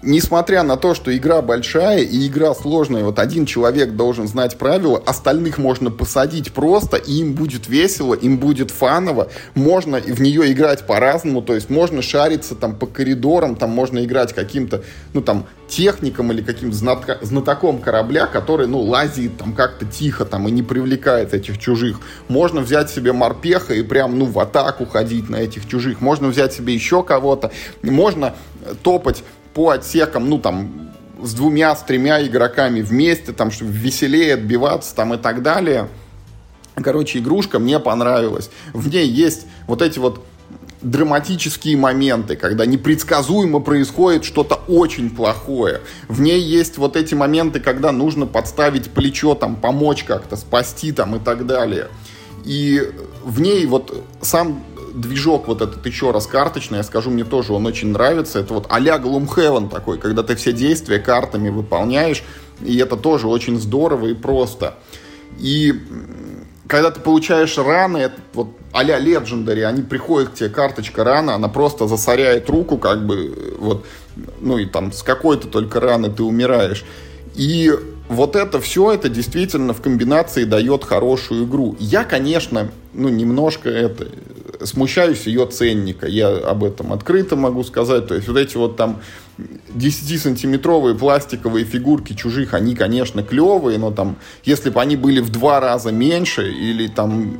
[0.01, 5.01] несмотря на то, что игра большая и игра сложная, вот один человек должен знать правила,
[5.05, 10.85] остальных можно посадить просто, и им будет весело, им будет фаново, можно в нее играть
[10.85, 14.83] по-разному, то есть можно шариться там по коридорам, там можно играть каким-то,
[15.13, 20.47] ну там, техником или каким-то знатка, знатоком корабля, который, ну, лазит там как-то тихо там
[20.47, 21.99] и не привлекает этих чужих.
[22.27, 25.99] Можно взять себе морпеха и прям, ну, в атаку ходить на этих чужих.
[25.99, 27.51] Можно взять себе еще кого-то.
[27.81, 28.35] Можно
[28.83, 29.23] топать
[29.57, 35.15] по отсекам, ну, там, с двумя, с тремя игроками вместе, там, чтобы веселее отбиваться, там,
[35.15, 35.87] и так далее.
[36.75, 38.51] Короче, игрушка мне понравилась.
[38.71, 40.23] В ней есть вот эти вот
[40.83, 45.81] драматические моменты, когда непредсказуемо происходит что-то очень плохое.
[46.07, 51.15] В ней есть вот эти моменты, когда нужно подставить плечо, там, помочь как-то, спасти там
[51.15, 51.87] и так далее.
[52.45, 52.91] И
[53.23, 54.63] в ней вот сам
[55.01, 58.39] движок вот этот еще раз карточный, я скажу, мне тоже он очень нравится.
[58.39, 62.23] Это вот а-ля Gloomhaven такой, когда ты все действия картами выполняешь,
[62.61, 64.75] и это тоже очень здорово и просто.
[65.39, 65.73] И
[66.67, 71.87] когда ты получаешь раны, вот а-ля Legendary, они приходят к тебе, карточка рана, она просто
[71.87, 73.85] засоряет руку, как бы, вот,
[74.41, 76.83] ну и там с какой-то только раны ты умираешь.
[77.35, 77.71] И
[78.09, 81.75] вот это все, это действительно в комбинации дает хорошую игру.
[81.79, 84.07] Я, конечно, ну, немножко это,
[84.63, 86.07] смущаюсь ее ценника.
[86.07, 88.07] Я об этом открыто могу сказать.
[88.07, 89.01] То есть вот эти вот там
[89.69, 95.59] 10-сантиметровые пластиковые фигурки чужих, они, конечно, клевые, но там, если бы они были в два
[95.59, 97.37] раза меньше или там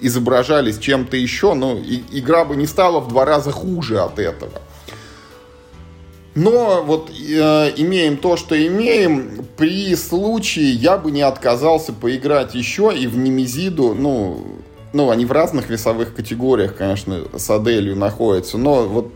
[0.00, 4.60] изображались чем-то еще, ну, и, игра бы не стала в два раза хуже от этого.
[6.34, 9.46] Но вот э, имеем то, что имеем.
[9.56, 14.46] При случае я бы не отказался поиграть еще и в Немезиду, ну,
[14.92, 19.12] ну, они в разных весовых категориях, конечно, с Аделью находятся, но вот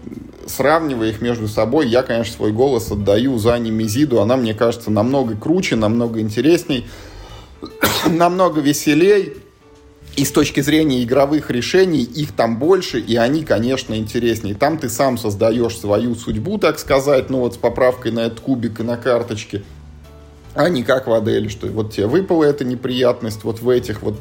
[0.47, 4.21] сравнивая их между собой, я, конечно, свой голос отдаю за Немезиду.
[4.21, 6.87] Она, мне кажется, намного круче, намного интересней,
[8.07, 9.35] намного веселей.
[10.17, 14.55] И с точки зрения игровых решений, их там больше, и они, конечно, интереснее.
[14.55, 18.81] Там ты сам создаешь свою судьбу, так сказать, ну вот с поправкой на этот кубик
[18.81, 19.63] и на карточке.
[20.55, 24.19] А не как в Аделе, что вот тебе выпала эта неприятность вот в этих вот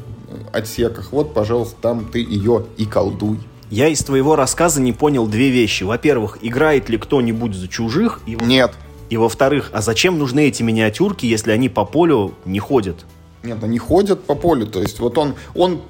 [0.52, 1.12] отсеках.
[1.12, 3.38] Вот, пожалуйста, там ты ее и колдуй.
[3.70, 5.82] Я из твоего рассказа не понял две вещи.
[5.82, 8.20] Во-первых, играет ли кто-нибудь за чужих?
[8.26, 8.36] И...
[8.36, 8.72] Нет.
[9.10, 13.04] И во-вторых, а зачем нужны эти миниатюрки, если они по полю не ходят?
[13.42, 14.66] Нет, они ходят по полю.
[14.66, 15.80] То есть вот он, он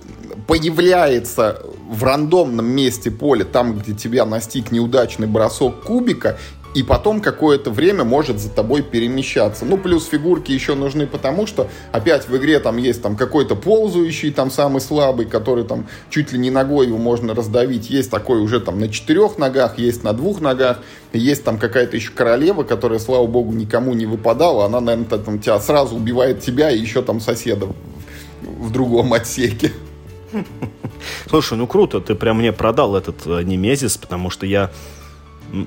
[0.46, 6.38] появляется в рандомном месте поля, там, где тебя настиг неудачный бросок кубика,
[6.76, 9.64] и потом какое-то время может за тобой перемещаться.
[9.64, 14.30] Ну, плюс фигурки еще нужны потому, что опять в игре там есть там какой-то ползающий,
[14.30, 17.88] там самый слабый, который там чуть ли не ногой его можно раздавить.
[17.88, 20.80] Есть такой уже там на четырех ногах, есть на двух ногах.
[21.14, 24.66] Есть там какая-то еще королева, которая, слава богу, никому не выпадала.
[24.66, 27.68] Она, наверное, там тебя сразу убивает тебя и еще там соседа
[28.42, 29.72] в другом отсеке.
[31.30, 34.70] Слушай, ну круто, ты прям мне продал этот э, Немезис, потому что я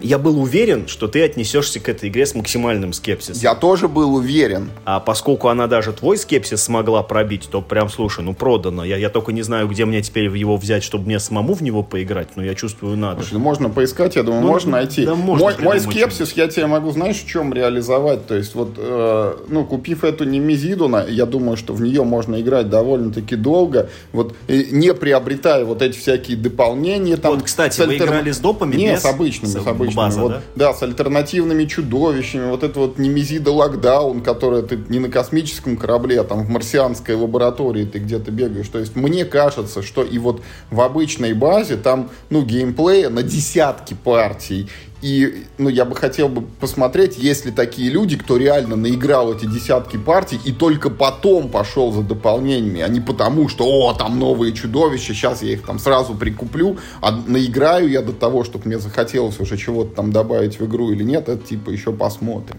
[0.02, 3.42] я был уверен, что ты отнесешься к этой игре с максимальным скепсисом.
[3.42, 4.72] Я тоже был уверен.
[4.86, 8.84] А поскольку она даже твой скепсис смогла пробить, то прям, слушай, ну продано.
[8.84, 11.84] Я, я только не знаю, где мне теперь его взять, чтобы мне самому в него
[11.84, 13.22] поиграть, но я чувствую, надо.
[13.22, 15.06] Слушай, можно поискать, я думаю, ну, можно найти.
[15.06, 18.28] Да, можно мой, мой скепсис я тебе могу, знаешь, в чем реализовать?
[18.28, 22.70] То есть вот, э, ну, купив эту Немезиду, я думаю, что в нее можно играть
[22.70, 27.18] довольно-таки долго, вот, не приобретая вот эти всякие дополнения.
[27.18, 28.76] Там, вот, кстати, вы играли с допами?
[28.76, 29.04] Нет, без...
[29.04, 29.96] с обычными, с обычными.
[29.96, 30.42] База, вот, да?
[30.56, 32.50] да, с альтернативными чудовищами.
[32.50, 37.16] Вот это вот Немезида Локдаун, которая ты не на космическом корабле, а там в марсианской
[37.16, 38.68] лаборатории ты где-то бегаешь.
[38.68, 40.42] То есть мне кажется, что и вот
[40.72, 44.68] в обычной базе там, ну, геймплея на десятки партий.
[45.02, 49.46] И ну, я бы хотел бы посмотреть, есть ли такие люди, кто реально наиграл эти
[49.46, 54.54] десятки партий и только потом пошел за дополнениями, а не потому, что, о, там новые
[54.54, 59.40] чудовища, сейчас я их там сразу прикуплю, а наиграю я до того, чтобы мне захотелось
[59.40, 62.58] уже чего-то там добавить в игру или нет, это типа еще посмотрим.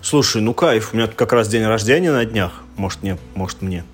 [0.00, 3.84] Слушай, ну кайф, у меня как раз день рождения на днях, может, не, может мне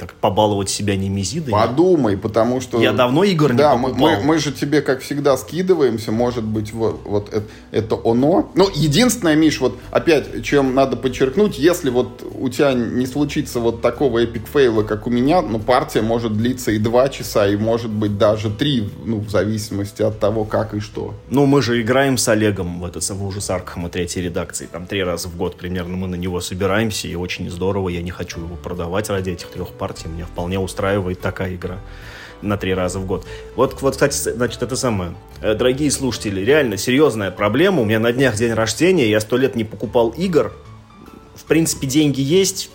[0.00, 1.52] так побаловать себя немезидой.
[1.52, 2.80] Подумай, потому что...
[2.80, 4.08] Я давно игр да, не покупал.
[4.16, 8.50] Мы, мы же тебе, как всегда, скидываемся, может быть, вот, вот это, это оно.
[8.54, 13.82] Ну, единственное, Миш, вот опять, чем надо подчеркнуть, если вот у тебя не случится вот
[13.82, 17.90] такого эпик фейла, как у меня, ну, партия может длиться и два часа, и может
[17.90, 21.14] быть даже три, ну, в зависимости от того, как и что.
[21.28, 25.02] Ну, мы же играем с Олегом в этот в ужас Аркхема третьей редакции, там три
[25.02, 28.56] раза в год примерно мы на него собираемся, и очень здорово, я не хочу его
[28.56, 30.06] продавать ради этих трех пар партии.
[30.06, 31.80] Меня вполне устраивает такая игра
[32.42, 33.26] на три раза в год.
[33.56, 35.14] Вот, вот, кстати, значит, это самое.
[35.42, 37.82] Э, дорогие слушатели, реально серьезная проблема.
[37.82, 40.52] У меня на днях день рождения, я сто лет не покупал игр.
[41.34, 42.70] В принципе, деньги есть.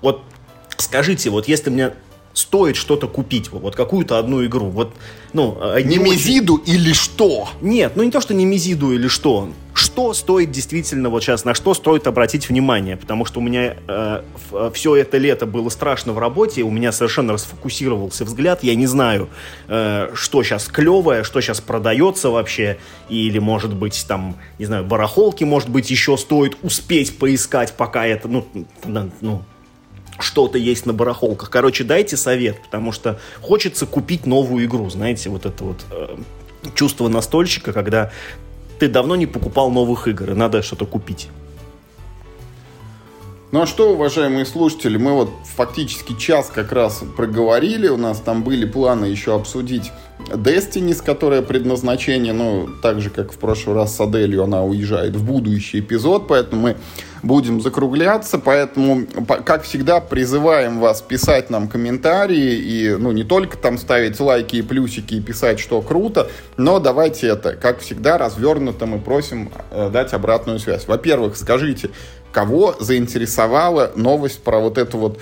[0.00, 0.22] Вот
[0.76, 1.92] скажите, вот если мне
[2.34, 4.92] стоит что-то купить, вот какую-то одну игру, вот,
[5.32, 5.56] ну...
[5.60, 7.48] А, не Мезиду или что?
[7.60, 9.50] Нет, ну не то, что не Мезиду или что.
[9.82, 12.96] Что стоит действительно вот сейчас, на что стоит обратить внимание?
[12.96, 14.22] Потому что у меня э,
[14.52, 18.86] э, все это лето было страшно в работе, у меня совершенно расфокусировался взгляд, я не
[18.86, 19.28] знаю,
[19.66, 22.78] э, что сейчас клевое, что сейчас продается вообще,
[23.08, 28.28] или, может быть, там, не знаю, барахолки, может быть, еще стоит успеть поискать, пока это,
[28.28, 28.46] ну,
[29.20, 29.42] ну
[30.20, 31.50] что-то есть на барахолках.
[31.50, 36.18] Короче, дайте совет, потому что хочется купить новую игру, знаете, вот это вот э,
[36.76, 38.12] чувство настольщика, когда
[38.82, 41.28] ты давно не покупал новых игр, и надо что-то купить.
[43.52, 48.42] Ну а что, уважаемые слушатели, мы вот фактически час как раз проговорили, у нас там
[48.42, 53.94] были планы еще обсудить Destiny, с которой предназначение, ну, так же, как в прошлый раз
[53.94, 56.76] с Аделью, она уезжает в будущий эпизод, поэтому мы
[57.22, 59.06] будем закругляться, поэтому,
[59.44, 64.62] как всегда, призываем вас писать нам комментарии и, ну, не только там ставить лайки и
[64.62, 70.12] плюсики и писать, что круто, но давайте это, как всегда, развернуто мы просим э, дать
[70.12, 70.86] обратную связь.
[70.86, 71.90] Во-первых, скажите,
[72.32, 75.20] кого заинтересовала новость про вот эту вот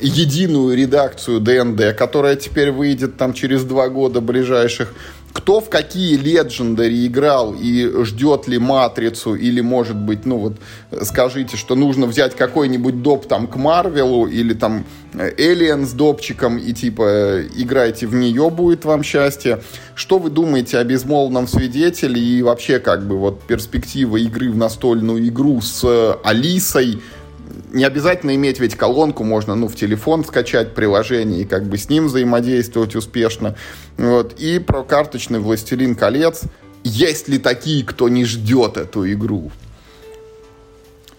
[0.00, 4.94] единую редакцию ДНД, которая теперь выйдет там через два года ближайших,
[5.32, 10.56] кто в какие легендари играл и ждет ли матрицу или может быть, ну вот
[11.02, 16.72] скажите, что нужно взять какой-нибудь доп там к Марвелу или там Alien с допчиком и
[16.72, 19.62] типа играйте в нее, будет вам счастье.
[19.94, 25.26] Что вы думаете о безмолвном свидетеле и вообще как бы вот перспектива игры в настольную
[25.28, 27.00] игру с Алисой,
[27.72, 31.88] не обязательно иметь ведь колонку, можно ну, в телефон скачать приложение и как бы с
[31.88, 33.56] ним взаимодействовать успешно.
[33.96, 34.34] Вот.
[34.38, 36.42] И про карточный «Властелин колец».
[36.84, 39.50] Есть ли такие, кто не ждет эту игру?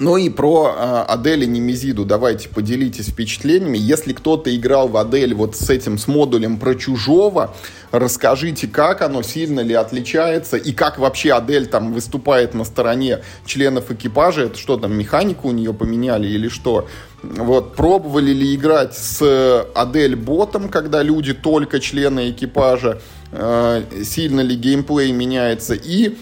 [0.03, 3.77] Ну и про э, Адель и Немезиду давайте поделитесь впечатлениями.
[3.77, 7.55] Если кто-то играл в Адель вот с этим, с модулем про чужого,
[7.91, 13.91] расскажите, как оно, сильно ли отличается, и как вообще Адель там выступает на стороне членов
[13.91, 14.41] экипажа.
[14.47, 16.85] Это что там, механику у нее поменяли или что?
[17.21, 22.99] Вот, пробовали ли играть с Адель ботом, когда люди только члены экипажа?
[23.31, 25.75] Э, сильно ли геймплей меняется?
[25.75, 26.17] И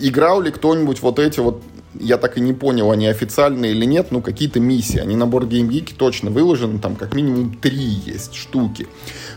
[0.00, 1.62] играл ли кто-нибудь вот эти вот
[1.98, 4.98] я так и не понял, они официальные или нет, ну, какие-то миссии.
[4.98, 8.86] Они на BoardGameGeek точно выложены, там как минимум три есть штуки.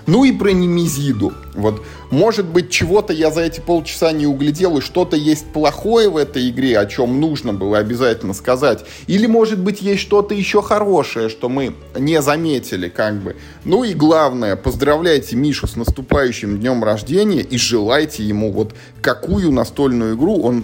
[0.07, 1.33] Ну и про Немезиду.
[1.53, 6.17] Вот, может быть, чего-то я за эти полчаса не углядел, и что-то есть плохое в
[6.17, 8.85] этой игре, о чем нужно было обязательно сказать.
[9.07, 13.35] Или, может быть, есть что-то еще хорошее, что мы не заметили, как бы.
[13.63, 20.15] Ну и главное, поздравляйте Мишу с наступающим днем рождения и желайте ему вот какую настольную
[20.15, 20.63] игру он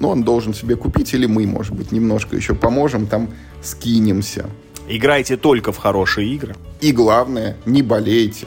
[0.00, 3.28] ну, он должен себе купить, или мы, может быть, немножко еще поможем, там
[3.62, 4.46] скинемся.
[4.88, 6.56] Играйте только в хорошие игры.
[6.80, 8.46] И главное, не болейте.